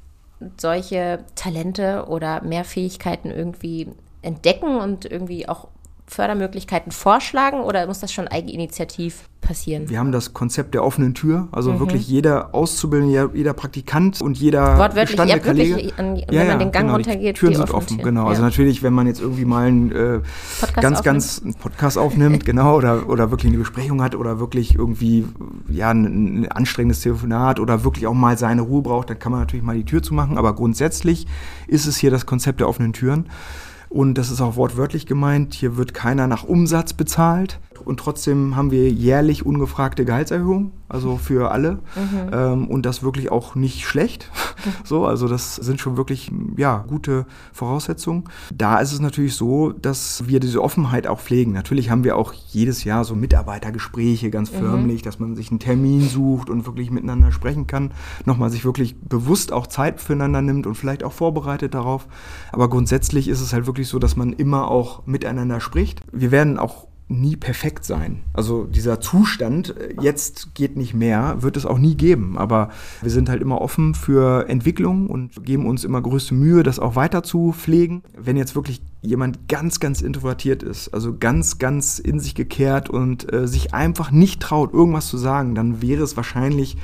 solche 0.56 1.24
Talente 1.34 2.06
oder 2.08 2.42
mehr 2.42 2.64
Fähigkeiten 2.64 3.30
irgendwie 3.30 3.88
entdecken 4.22 4.76
und 4.76 5.04
irgendwie 5.04 5.48
auch 5.48 5.68
Fördermöglichkeiten 6.06 6.92
vorschlagen 6.92 7.60
oder 7.60 7.86
muss 7.86 8.00
das 8.00 8.12
schon 8.12 8.28
eigeninitiativ 8.28 9.28
passieren? 9.40 9.88
Wir 9.88 9.98
haben 9.98 10.12
das 10.12 10.34
Konzept 10.34 10.74
der 10.74 10.84
offenen 10.84 11.14
Tür, 11.14 11.48
also 11.50 11.72
mhm. 11.72 11.78
wirklich 11.80 12.06
jeder 12.06 12.54
Auszubildende, 12.54 13.30
jeder 13.34 13.54
Praktikant 13.54 14.20
und 14.20 14.38
jeder 14.38 14.78
Wortwörtlich, 14.78 15.18
ihr 15.18 15.34
habt 15.34 15.44
wirklich, 15.44 15.98
an, 15.98 16.16
wenn 16.16 16.34
ja, 16.34 16.44
man 16.44 16.58
den 16.58 16.72
Gang 16.72 16.86
genau, 16.86 16.94
runtergeht, 16.94 17.36
die 17.36 17.40
Türen 17.40 17.52
die 17.52 17.56
sind 17.56 17.70
offen, 17.70 17.96
Türen. 17.96 18.02
genau. 18.02 18.20
Also 18.22 18.26
ja. 18.26 18.30
Also 18.30 18.42
natürlich, 18.42 18.82
wenn 18.82 18.92
man 18.92 19.06
jetzt 19.06 19.20
irgendwie 19.20 19.44
mal 19.46 19.66
einen 19.66 19.92
äh, 19.92 19.94
ganz, 19.94 20.98
aufnimmt. 20.98 21.04
ganz 21.04 21.42
einen 21.42 21.54
Podcast 21.54 21.96
aufnimmt, 21.96 22.44
genau, 22.44 22.76
oder, 22.76 23.08
oder 23.08 23.30
wirklich 23.30 23.50
eine 23.50 23.58
Besprechung 23.58 24.02
hat 24.02 24.14
oder 24.14 24.38
wirklich 24.38 24.74
irgendwie 24.74 25.24
ja 25.68 25.90
ein, 25.90 26.42
ein 26.42 26.52
anstrengendes 26.52 27.00
Telefonat 27.00 27.60
oder 27.60 27.84
wirklich 27.84 28.06
auch 28.06 28.14
mal 28.14 28.36
seine 28.36 28.62
Ruhe 28.62 28.82
braucht, 28.82 29.08
dann 29.08 29.18
kann 29.18 29.32
man 29.32 29.40
natürlich 29.40 29.64
mal 29.64 29.76
die 29.76 29.84
Tür 29.84 30.02
zumachen. 30.02 30.36
Aber 30.36 30.54
grundsätzlich 30.54 31.26
ist 31.66 31.86
es 31.86 31.96
hier 31.96 32.10
das 32.10 32.26
Konzept 32.26 32.60
der 32.60 32.68
offenen 32.68 32.92
Türen. 32.92 33.30
Und 33.94 34.18
das 34.18 34.32
ist 34.32 34.40
auch 34.40 34.56
wortwörtlich 34.56 35.06
gemeint. 35.06 35.54
Hier 35.54 35.76
wird 35.76 35.94
keiner 35.94 36.26
nach 36.26 36.42
Umsatz 36.42 36.94
bezahlt. 36.94 37.60
Und 37.84 38.00
trotzdem 38.00 38.56
haben 38.56 38.70
wir 38.70 38.90
jährlich 38.90 39.44
ungefragte 39.44 40.04
Gehaltserhöhungen, 40.04 40.72
also 40.88 41.16
für 41.16 41.50
alle. 41.50 41.72
Mhm. 41.72 42.30
Ähm, 42.32 42.68
und 42.68 42.86
das 42.86 43.02
wirklich 43.02 43.30
auch 43.30 43.54
nicht 43.54 43.84
schlecht. 43.86 44.30
so, 44.84 45.06
also 45.06 45.28
das 45.28 45.56
sind 45.56 45.80
schon 45.80 45.96
wirklich, 45.96 46.32
ja, 46.56 46.84
gute 46.88 47.26
Voraussetzungen. 47.52 48.24
Da 48.54 48.78
ist 48.78 48.92
es 48.92 49.00
natürlich 49.00 49.34
so, 49.34 49.72
dass 49.72 50.26
wir 50.26 50.40
diese 50.40 50.62
Offenheit 50.62 51.06
auch 51.06 51.20
pflegen. 51.20 51.52
Natürlich 51.52 51.90
haben 51.90 52.04
wir 52.04 52.16
auch 52.16 52.32
jedes 52.32 52.84
Jahr 52.84 53.04
so 53.04 53.14
Mitarbeitergespräche 53.14 54.30
ganz 54.30 54.52
mhm. 54.52 54.56
förmlich, 54.56 55.02
dass 55.02 55.18
man 55.18 55.36
sich 55.36 55.50
einen 55.50 55.60
Termin 55.60 56.08
sucht 56.08 56.48
und 56.48 56.66
wirklich 56.66 56.90
miteinander 56.90 57.32
sprechen 57.32 57.66
kann. 57.66 57.92
Nochmal 58.24 58.50
sich 58.50 58.64
wirklich 58.64 58.96
bewusst 59.00 59.52
auch 59.52 59.66
Zeit 59.66 60.00
füreinander 60.00 60.42
nimmt 60.42 60.66
und 60.66 60.74
vielleicht 60.74 61.04
auch 61.04 61.12
vorbereitet 61.12 61.74
darauf. 61.74 62.06
Aber 62.52 62.68
grundsätzlich 62.68 63.28
ist 63.28 63.40
es 63.40 63.52
halt 63.52 63.66
wirklich 63.66 63.83
so, 63.88 63.98
dass 63.98 64.16
man 64.16 64.32
immer 64.32 64.70
auch 64.70 65.06
miteinander 65.06 65.60
spricht. 65.60 66.00
Wir 66.12 66.30
werden 66.30 66.58
auch 66.58 66.86
nie 67.08 67.36
perfekt 67.36 67.84
sein. 67.84 68.22
Also 68.32 68.64
dieser 68.64 69.00
Zustand, 69.00 69.76
äh, 69.76 69.94
jetzt 70.00 70.54
geht 70.54 70.76
nicht 70.76 70.94
mehr, 70.94 71.42
wird 71.42 71.56
es 71.56 71.66
auch 71.66 71.78
nie 71.78 71.96
geben. 71.96 72.38
Aber 72.38 72.70
wir 73.02 73.10
sind 73.10 73.28
halt 73.28 73.42
immer 73.42 73.60
offen 73.60 73.94
für 73.94 74.48
Entwicklung 74.48 75.08
und 75.08 75.44
geben 75.44 75.66
uns 75.66 75.84
immer 75.84 76.00
größte 76.00 76.34
Mühe, 76.34 76.62
das 76.62 76.78
auch 76.78 76.96
weiter 76.96 77.22
zu 77.22 77.52
pflegen. 77.52 78.02
Wenn 78.18 78.36
jetzt 78.36 78.54
wirklich 78.54 78.80
jemand 79.02 79.48
ganz, 79.48 79.80
ganz 79.80 80.00
introvertiert 80.00 80.62
ist, 80.62 80.94
also 80.94 81.16
ganz, 81.16 81.58
ganz 81.58 81.98
in 81.98 82.20
sich 82.20 82.34
gekehrt 82.34 82.88
und 82.88 83.30
äh, 83.32 83.46
sich 83.46 83.74
einfach 83.74 84.10
nicht 84.10 84.40
traut, 84.40 84.72
irgendwas 84.72 85.08
zu 85.08 85.18
sagen, 85.18 85.54
dann 85.54 85.82
wäre 85.82 86.02
es 86.02 86.16
wahrscheinlich 86.16 86.78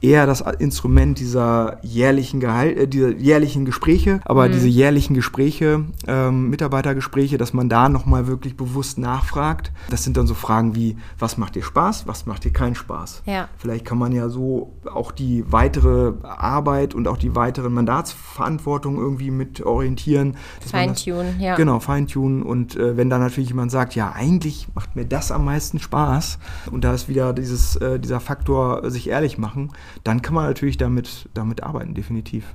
eher 0.00 0.26
das 0.26 0.40
Instrument 0.58 1.18
dieser 1.18 1.78
jährlichen 1.82 2.40
Gehalt, 2.40 2.76
äh, 2.76 2.88
dieser 2.88 3.10
jährlichen 3.10 3.64
Gespräche, 3.64 4.20
aber 4.24 4.48
mhm. 4.48 4.52
diese 4.52 4.68
jährlichen 4.68 5.14
Gespräche, 5.14 5.84
ähm, 6.06 6.48
Mitarbeitergespräche, 6.48 7.38
dass 7.38 7.52
man 7.52 7.68
da 7.68 7.88
nochmal 7.88 8.26
wirklich 8.26 8.56
bewusst 8.56 8.98
nachfragt. 8.98 9.72
Das 9.90 10.04
sind 10.04 10.16
dann 10.16 10.26
so 10.26 10.34
Fragen 10.34 10.74
wie, 10.74 10.96
was 11.18 11.36
macht 11.36 11.54
dir 11.54 11.62
Spaß, 11.62 12.06
was 12.06 12.26
macht 12.26 12.44
dir 12.44 12.52
keinen 12.52 12.74
Spaß? 12.74 13.22
Ja. 13.26 13.48
Vielleicht 13.58 13.84
kann 13.84 13.98
man 13.98 14.12
ja 14.12 14.28
so 14.28 14.72
auch 14.90 15.12
die 15.12 15.44
weitere 15.50 16.12
Arbeit 16.22 16.94
und 16.94 17.06
auch 17.06 17.18
die 17.18 17.36
weitere 17.36 17.68
Mandatsverantwortung 17.68 18.96
irgendwie 18.96 19.30
mit 19.30 19.62
orientieren. 19.62 20.36
Feintunen, 20.66 21.40
ja. 21.40 21.56
Genau, 21.56 21.78
feintunen. 21.78 22.42
Und 22.42 22.76
äh, 22.76 22.96
wenn 22.96 23.10
dann 23.10 23.20
natürlich 23.20 23.50
jemand 23.50 23.70
sagt, 23.70 23.94
ja, 23.94 24.12
eigentlich 24.12 24.68
macht 24.74 24.96
mir 24.96 25.04
das 25.04 25.30
am 25.30 25.44
meisten 25.44 25.78
Spaß 25.78 26.38
und 26.70 26.84
da 26.84 26.94
ist 26.94 27.08
wieder 27.08 27.32
dieses, 27.32 27.76
äh, 27.76 28.00
dieser 28.00 28.20
Faktor, 28.20 28.90
sich 28.90 29.08
ehrlich 29.08 29.36
machen, 29.36 29.70
dann 30.04 30.22
kann 30.22 30.34
man 30.34 30.46
natürlich 30.46 30.76
damit, 30.76 31.28
damit 31.34 31.62
arbeiten, 31.62 31.94
definitiv. 31.94 32.54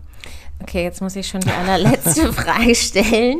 Okay, 0.61 0.83
jetzt 0.83 1.01
muss 1.01 1.15
ich 1.15 1.27
schon 1.27 1.41
die 1.41 1.51
allerletzte 1.51 2.31
Frage 2.33 2.75
stellen. 2.75 3.39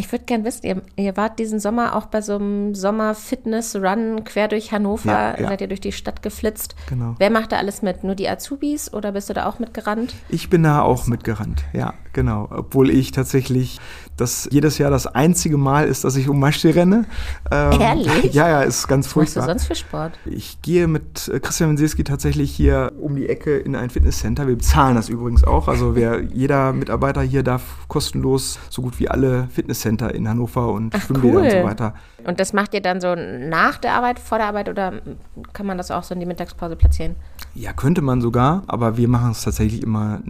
Ich 0.00 0.10
würde 0.10 0.24
gerne 0.24 0.44
wissen, 0.44 0.64
ihr, 0.64 0.82
ihr, 0.96 1.16
wart 1.18 1.38
diesen 1.38 1.60
Sommer 1.60 1.94
auch 1.94 2.06
bei 2.06 2.22
so 2.22 2.36
einem 2.36 2.74
Sommer-Fitness-Run 2.74 4.24
quer 4.24 4.48
durch 4.48 4.72
Hannover, 4.72 5.12
ja, 5.12 5.38
ja. 5.38 5.48
seid 5.48 5.60
ihr 5.60 5.68
durch 5.68 5.80
die 5.80 5.92
Stadt 5.92 6.22
geflitzt. 6.22 6.74
Genau. 6.88 7.16
Wer 7.18 7.28
macht 7.30 7.52
da 7.52 7.58
alles 7.58 7.82
mit? 7.82 8.02
Nur 8.02 8.14
die 8.14 8.26
Azubis 8.26 8.92
oder 8.94 9.12
bist 9.12 9.28
du 9.28 9.34
da 9.34 9.46
auch 9.46 9.58
mitgerannt? 9.58 10.14
Ich 10.30 10.48
bin 10.48 10.62
da 10.62 10.80
auch 10.80 11.06
mitgerannt, 11.06 11.64
ja, 11.74 11.92
genau. 12.14 12.48
Obwohl 12.50 12.88
ich 12.88 13.12
tatsächlich 13.12 13.78
das 14.20 14.48
jedes 14.50 14.78
Jahr 14.78 14.90
das 14.90 15.06
einzige 15.06 15.56
Mal 15.56 15.88
ist, 15.88 16.04
dass 16.04 16.16
ich 16.16 16.28
um 16.28 16.38
Maschsee 16.38 16.70
renne. 16.70 17.04
Ähm, 17.50 17.80
Ehrlich? 17.80 18.34
Ja, 18.34 18.48
ja, 18.48 18.62
ist 18.62 18.86
ganz 18.88 19.06
furchtbar. 19.06 19.42
Was 19.42 19.48
machst 19.48 19.64
du 19.64 19.74
sonst 19.74 19.80
für 19.80 19.86
Sport? 19.86 20.18
Ich 20.24 20.62
gehe 20.62 20.86
mit 20.86 21.28
äh, 21.28 21.40
Christian 21.40 21.70
Wensilski 21.70 22.04
tatsächlich 22.04 22.50
hier 22.50 22.92
um 23.00 23.16
die 23.16 23.28
Ecke 23.28 23.56
in 23.58 23.74
ein 23.74 23.90
Fitnesscenter. 23.90 24.46
Wir 24.46 24.56
bezahlen 24.56 24.96
das 24.96 25.08
übrigens 25.08 25.44
auch. 25.44 25.68
Also 25.68 25.94
wer, 25.94 26.22
jeder 26.22 26.72
Mitarbeiter 26.72 27.22
hier 27.22 27.42
darf 27.42 27.62
kostenlos 27.88 28.58
so 28.68 28.82
gut 28.82 28.98
wie 29.00 29.08
alle 29.08 29.48
Fitnesscenter 29.52 30.14
in 30.14 30.28
Hannover 30.28 30.68
und 30.72 30.94
Ach, 30.94 31.00
Schwimmbäder 31.00 31.38
cool. 31.38 31.44
und 31.44 31.50
so 31.50 31.64
weiter. 31.64 31.94
Und 32.24 32.40
das 32.40 32.52
macht 32.52 32.74
ihr 32.74 32.82
dann 32.82 33.00
so 33.00 33.14
nach 33.14 33.78
der 33.78 33.94
Arbeit, 33.94 34.18
vor 34.18 34.38
der 34.38 34.48
Arbeit 34.48 34.68
oder 34.68 35.00
kann 35.52 35.66
man 35.66 35.78
das 35.78 35.90
auch 35.90 36.02
so 36.02 36.14
in 36.14 36.20
die 36.20 36.26
Mittagspause 36.26 36.76
platzieren? 36.76 37.16
Ja, 37.54 37.72
könnte 37.72 38.02
man 38.02 38.20
sogar, 38.20 38.62
aber 38.66 38.96
wir 38.96 39.08
machen 39.08 39.30
es 39.32 39.42
tatsächlich 39.42 39.82
immer 39.82 40.20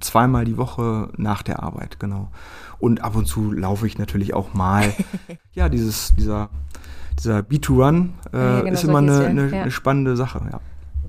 zweimal 0.00 0.44
die 0.44 0.56
Woche 0.56 1.08
nach 1.16 1.42
der 1.42 1.62
Arbeit, 1.62 2.00
genau. 2.00 2.28
Und 2.80 3.02
ab 3.02 3.14
und 3.14 3.26
zu 3.26 3.52
laufe 3.52 3.86
ich 3.86 3.98
natürlich 3.98 4.34
auch 4.34 4.54
mal, 4.54 4.92
ja, 5.52 5.68
dieses, 5.68 6.14
dieser, 6.14 6.48
dieser 7.18 7.40
B2Run 7.40 8.10
äh, 8.32 8.36
ja, 8.36 8.60
genau, 8.60 8.72
ist 8.72 8.84
immer 8.84 8.98
eine, 8.98 9.24
eine, 9.26 9.48
ja. 9.48 9.62
eine, 9.62 9.70
spannende 9.70 10.16
Sache, 10.16 10.40
ja. 10.50 10.60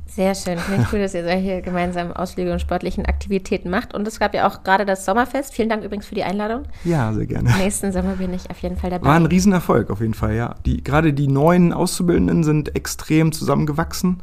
Sehr 0.07 0.35
schön. 0.35 0.57
Finde 0.57 0.81
ich 0.81 0.91
cool, 0.91 0.99
dass 0.99 1.13
ihr 1.13 1.23
solche 1.23 1.61
gemeinsamen 1.61 2.11
Ausflüge 2.11 2.51
und 2.51 2.59
sportlichen 2.59 3.05
Aktivitäten 3.05 3.69
macht. 3.69 3.93
Und 3.93 4.05
es 4.05 4.19
gab 4.19 4.35
ja 4.35 4.45
auch 4.45 4.63
gerade 4.63 4.85
das 4.85 5.05
Sommerfest. 5.05 5.53
Vielen 5.53 5.69
Dank 5.69 5.85
übrigens 5.85 6.05
für 6.05 6.15
die 6.15 6.25
Einladung. 6.25 6.63
Ja, 6.83 7.13
sehr 7.13 7.27
gerne. 7.27 7.49
Nächsten 7.57 7.93
Sommer 7.93 8.17
bin 8.17 8.33
ich 8.33 8.49
auf 8.49 8.57
jeden 8.59 8.75
Fall 8.75 8.89
dabei. 8.89 9.07
War 9.07 9.15
ein 9.15 9.25
Riesenerfolg 9.25 9.89
auf 9.89 10.01
jeden 10.01 10.13
Fall, 10.13 10.35
ja. 10.35 10.55
Die, 10.65 10.83
gerade 10.83 11.13
die 11.13 11.29
neuen 11.29 11.71
Auszubildenden 11.71 12.43
sind 12.43 12.75
extrem 12.75 13.31
zusammengewachsen. 13.31 14.17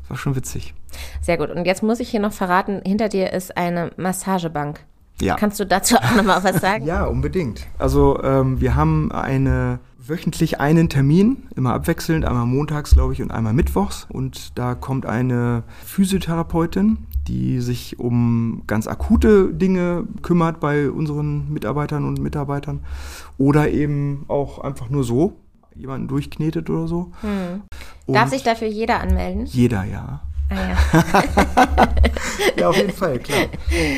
Das 0.00 0.10
war 0.10 0.16
schon 0.16 0.34
witzig. 0.34 0.72
Sehr 1.20 1.36
gut. 1.36 1.50
Und 1.50 1.66
jetzt 1.66 1.82
muss 1.82 2.00
ich 2.00 2.08
hier 2.08 2.20
noch 2.20 2.32
verraten, 2.32 2.80
hinter 2.82 3.10
dir 3.10 3.30
ist 3.34 3.54
eine 3.58 3.90
Massagebank. 3.98 4.80
Ja. 5.20 5.36
Kannst 5.36 5.60
du 5.60 5.66
dazu 5.66 5.96
auch 5.96 6.14
nochmal 6.16 6.42
was 6.42 6.60
sagen? 6.60 6.84
ja, 6.86 7.04
unbedingt. 7.04 7.66
Also 7.78 8.20
ähm, 8.22 8.60
wir 8.60 8.74
haben 8.74 9.12
eine 9.12 9.78
wöchentlich 10.06 10.60
einen 10.60 10.88
Termin, 10.88 11.44
immer 11.56 11.72
abwechselnd, 11.72 12.24
einmal 12.24 12.46
montags, 12.46 12.92
glaube 12.92 13.12
ich, 13.12 13.22
und 13.22 13.30
einmal 13.30 13.52
mittwochs. 13.52 14.06
Und 14.10 14.58
da 14.58 14.74
kommt 14.74 15.06
eine 15.06 15.62
Physiotherapeutin, 15.84 16.98
die 17.26 17.60
sich 17.60 17.98
um 17.98 18.62
ganz 18.66 18.86
akute 18.86 19.54
Dinge 19.54 20.06
kümmert 20.22 20.60
bei 20.60 20.90
unseren 20.90 21.50
Mitarbeitern 21.52 22.04
und 22.04 22.20
Mitarbeitern. 22.20 22.80
Oder 23.38 23.70
eben 23.70 24.24
auch 24.28 24.58
einfach 24.58 24.90
nur 24.90 25.04
so, 25.04 25.36
jemanden 25.74 26.08
durchknetet 26.08 26.68
oder 26.70 26.86
so. 26.86 27.12
Hm. 27.22 27.62
Darf 28.06 28.28
sich 28.28 28.42
dafür 28.42 28.68
jeder 28.68 29.00
anmelden? 29.00 29.46
Jeder, 29.46 29.84
ja. 29.84 30.20
Ah, 30.50 30.54
ja. 30.54 30.76
ja, 32.58 32.68
auf 32.68 32.76
jeden 32.76 32.92
Fall, 32.92 33.18
klar. 33.18 33.46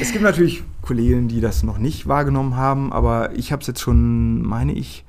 Es 0.01 0.13
gibt 0.13 0.23
natürlich 0.23 0.63
Kollegen, 0.83 1.29
die 1.29 1.41
das 1.41 1.63
noch 1.63 1.79
nicht 1.79 2.07
wahrgenommen 2.07 2.57
haben, 2.57 2.93
aber 2.93 3.35
ich 3.37 3.53
habe 3.53 3.61
es 3.61 3.67
jetzt 3.67 3.81
schon, 3.81 4.43
meine 4.43 4.73
ich, 4.73 5.05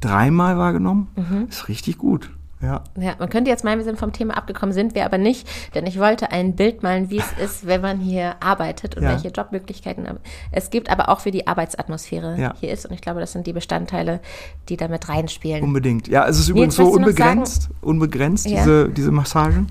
dreimal 0.00 0.58
wahrgenommen. 0.58 1.08
Mhm. 1.16 1.46
Ist 1.48 1.68
richtig 1.68 1.98
gut. 1.98 2.30
Ja. 2.62 2.84
ja, 2.98 3.14
man 3.18 3.30
könnte 3.30 3.50
jetzt 3.50 3.64
meinen, 3.64 3.78
wir 3.78 3.84
sind 3.84 3.98
vom 3.98 4.12
Thema 4.12 4.36
abgekommen, 4.36 4.74
sind 4.74 4.94
wir 4.94 5.06
aber 5.06 5.16
nicht, 5.16 5.48
denn 5.74 5.86
ich 5.86 5.98
wollte 5.98 6.30
ein 6.30 6.56
Bild 6.56 6.82
malen, 6.82 7.08
wie 7.08 7.18
es 7.18 7.32
ist, 7.42 7.66
wenn 7.66 7.80
man 7.80 7.98
hier 7.98 8.34
arbeitet 8.40 8.96
und 8.96 9.02
ja. 9.02 9.10
welche 9.10 9.28
Jobmöglichkeiten 9.28 10.06
es 10.52 10.68
gibt, 10.68 10.90
aber 10.90 11.08
auch 11.08 11.24
wie 11.24 11.30
die 11.30 11.46
Arbeitsatmosphäre 11.46 12.38
ja. 12.38 12.54
hier 12.60 12.70
ist. 12.70 12.84
Und 12.84 12.92
ich 12.92 13.00
glaube, 13.00 13.20
das 13.20 13.32
sind 13.32 13.46
die 13.46 13.54
Bestandteile, 13.54 14.20
die 14.68 14.76
damit 14.76 15.08
reinspielen. 15.08 15.64
Unbedingt. 15.64 16.08
Ja, 16.08 16.28
es 16.28 16.38
ist 16.38 16.50
übrigens 16.50 16.76
so 16.76 16.88
unbegrenzt, 16.88 17.70
unbegrenzt, 17.80 18.44
diese, 18.46 18.90
diese 18.90 19.10
Massagen. 19.10 19.68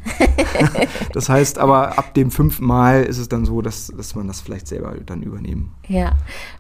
das 1.13 1.29
heißt 1.29 1.59
aber, 1.59 1.97
ab 1.99 2.15
dem 2.15 2.31
fünften 2.31 2.65
Mal 2.65 3.03
ist 3.03 3.19
es 3.19 3.29
dann 3.29 3.45
so, 3.45 3.61
dass, 3.61 3.93
dass 3.95 4.15
man 4.15 4.27
das 4.27 4.41
vielleicht 4.41 4.67
selber 4.67 4.95
dann 5.05 5.21
übernehmen. 5.21 5.75
Ja. 5.87 6.13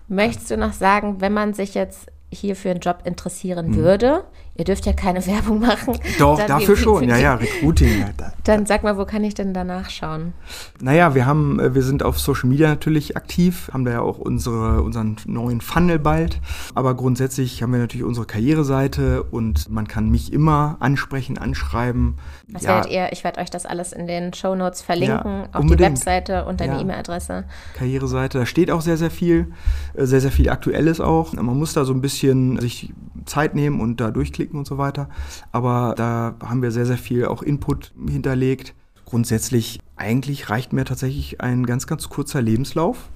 Möchtest 0.07 0.51
du 0.51 0.57
noch 0.57 0.73
sagen, 0.73 1.21
wenn 1.21 1.33
man 1.33 1.53
sich 1.55 1.73
jetzt 1.73 2.07
hier 2.31 2.55
für 2.55 2.69
einen 2.69 2.79
Job 2.79 2.99
interessieren 3.05 3.67
hm. 3.67 3.75
würde, 3.75 4.23
ihr 4.59 4.65
dürft 4.65 4.85
ja 4.85 4.93
keine 4.93 5.25
Werbung 5.25 5.59
machen. 5.59 5.97
Doch, 6.19 6.37
dafür 6.45 6.75
schon, 6.75 7.07
ja, 7.07 7.17
ja, 7.17 7.35
Recruiting. 7.35 8.05
dann 8.43 8.65
sag 8.65 8.83
mal, 8.83 8.97
wo 8.97 9.05
kann 9.05 9.23
ich 9.23 9.33
denn 9.33 9.53
danach 9.53 9.89
schauen? 9.89 10.33
Naja, 10.81 11.15
wir 11.15 11.25
haben, 11.25 11.59
äh, 11.59 11.73
wir 11.73 11.81
sind 11.81 12.03
auf 12.03 12.19
Social 12.19 12.49
Media 12.49 12.67
natürlich 12.67 13.15
aktiv, 13.15 13.69
haben 13.73 13.85
da 13.85 13.91
ja 13.91 14.01
auch 14.01 14.19
unsere, 14.19 14.81
unseren 14.81 15.15
neuen 15.25 15.61
Funnel 15.61 15.97
bald. 15.97 16.39
Aber 16.75 16.93
grundsätzlich 16.95 17.63
haben 17.63 17.71
wir 17.71 17.79
natürlich 17.79 18.05
unsere 18.05 18.25
Karriereseite 18.25 19.23
und 19.23 19.69
man 19.69 19.87
kann 19.87 20.09
mich 20.09 20.33
immer 20.33 20.77
ansprechen, 20.79 21.37
anschreiben. 21.37 22.15
Was 22.49 22.63
ja. 22.63 22.69
werdet 22.75 22.91
ihr? 22.91 23.09
Ich 23.11 23.23
werde 23.23 23.39
euch 23.39 23.49
das 23.49 23.65
alles 23.65 23.93
in 23.93 24.07
den 24.07 24.33
Show 24.33 24.55
Notes 24.55 24.81
verlinken, 24.81 25.43
ja, 25.43 25.49
auch 25.53 25.61
die 25.61 25.79
Webseite 25.79 26.45
und 26.45 26.59
deine 26.59 26.73
ja. 26.73 26.81
E-Mail-Adresse. 26.81 27.45
Karriereseite, 27.75 28.39
da 28.39 28.45
steht 28.45 28.71
auch 28.71 28.81
sehr, 28.81 28.97
sehr 28.97 29.11
viel, 29.11 29.47
äh, 29.93 30.05
sehr, 30.05 30.19
sehr 30.19 30.31
viel 30.31 30.49
Aktuelles 30.49 30.99
auch. 30.99 31.33
Man 31.33 31.57
muss 31.57 31.73
da 31.73 31.85
so 31.85 31.93
ein 31.93 32.01
bisschen 32.01 32.59
sich 32.59 32.93
Zeit 33.29 33.55
nehmen 33.55 33.79
und 33.79 34.01
da 34.01 34.11
durchklicken 34.11 34.39
klicken 34.39 34.59
und 34.59 34.65
so 34.65 34.77
weiter. 34.77 35.09
Aber 35.51 35.93
da 35.97 36.35
haben 36.41 36.61
wir 36.61 36.71
sehr, 36.71 36.85
sehr 36.85 36.97
viel 36.97 37.25
auch 37.25 37.41
Input 37.41 37.93
hinterlegt. 38.07 38.73
Grundsätzlich, 39.05 39.79
eigentlich 39.95 40.49
reicht 40.49 40.71
mir 40.71 40.85
tatsächlich 40.85 41.41
ein 41.41 41.65
ganz, 41.65 41.87
ganz 41.87 42.09
kurzer 42.09 42.41
Lebenslauf. 42.41 43.09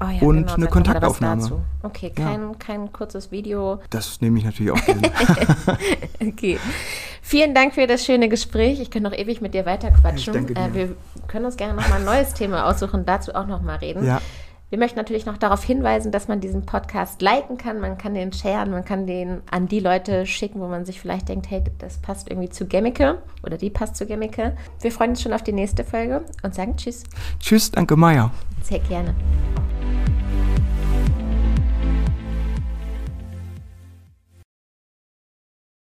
Oh 0.00 0.06
ja, 0.06 0.20
und 0.22 0.40
genau, 0.40 0.54
eine 0.54 0.66
Kontaktaufnahme. 0.66 1.64
Okay, 1.82 2.10
kein, 2.10 2.40
ja. 2.40 2.52
kein 2.58 2.92
kurzes 2.92 3.30
Video. 3.30 3.80
Das 3.90 4.20
nehme 4.20 4.38
ich 4.38 4.44
natürlich 4.44 4.72
auch 4.72 4.84
gerne. 4.84 5.02
okay. 6.20 6.58
Vielen 7.22 7.54
Dank 7.54 7.74
für 7.74 7.86
das 7.86 8.04
schöne 8.04 8.28
Gespräch. 8.28 8.80
Ich 8.80 8.90
könnte 8.90 9.08
noch 9.08 9.16
ewig 9.16 9.40
mit 9.40 9.54
dir 9.54 9.64
weiterquatschen. 9.64 10.34
Ich 10.34 10.46
danke 10.48 10.54
dir. 10.54 10.60
Äh, 10.60 10.74
wir 10.74 10.96
können 11.28 11.44
uns 11.44 11.56
gerne 11.56 11.74
noch 11.74 11.88
mal 11.88 11.96
ein 11.96 12.04
neues 12.04 12.34
Thema 12.34 12.68
aussuchen, 12.68 13.06
dazu 13.06 13.34
auch 13.34 13.46
noch 13.46 13.62
mal 13.62 13.76
reden. 13.76 14.04
Ja. 14.04 14.20
Wir 14.70 14.78
möchten 14.78 14.98
natürlich 14.98 15.26
noch 15.26 15.36
darauf 15.36 15.62
hinweisen, 15.62 16.10
dass 16.10 16.26
man 16.26 16.40
diesen 16.40 16.66
Podcast 16.66 17.22
liken 17.22 17.58
kann, 17.58 17.80
man 17.80 17.98
kann 17.98 18.14
den 18.14 18.32
sharen, 18.32 18.70
man 18.70 18.84
kann 18.84 19.06
den 19.06 19.42
an 19.50 19.68
die 19.68 19.80
Leute 19.80 20.26
schicken, 20.26 20.60
wo 20.60 20.66
man 20.68 20.84
sich 20.84 21.00
vielleicht 21.00 21.28
denkt, 21.28 21.50
hey, 21.50 21.62
das 21.78 21.98
passt 21.98 22.30
irgendwie 22.30 22.48
zu 22.48 22.66
Gemmike 22.66 23.22
oder 23.42 23.56
die 23.56 23.70
passt 23.70 23.96
zu 23.96 24.06
Gemmike. 24.06 24.56
Wir 24.80 24.90
freuen 24.90 25.10
uns 25.10 25.22
schon 25.22 25.32
auf 25.32 25.42
die 25.42 25.52
nächste 25.52 25.84
Folge 25.84 26.24
und 26.42 26.54
sagen 26.54 26.76
Tschüss. 26.76 27.04
Tschüss, 27.38 27.70
danke 27.70 27.96
Maya. 27.96 28.30
Sehr 28.62 28.80
gerne. 28.80 29.14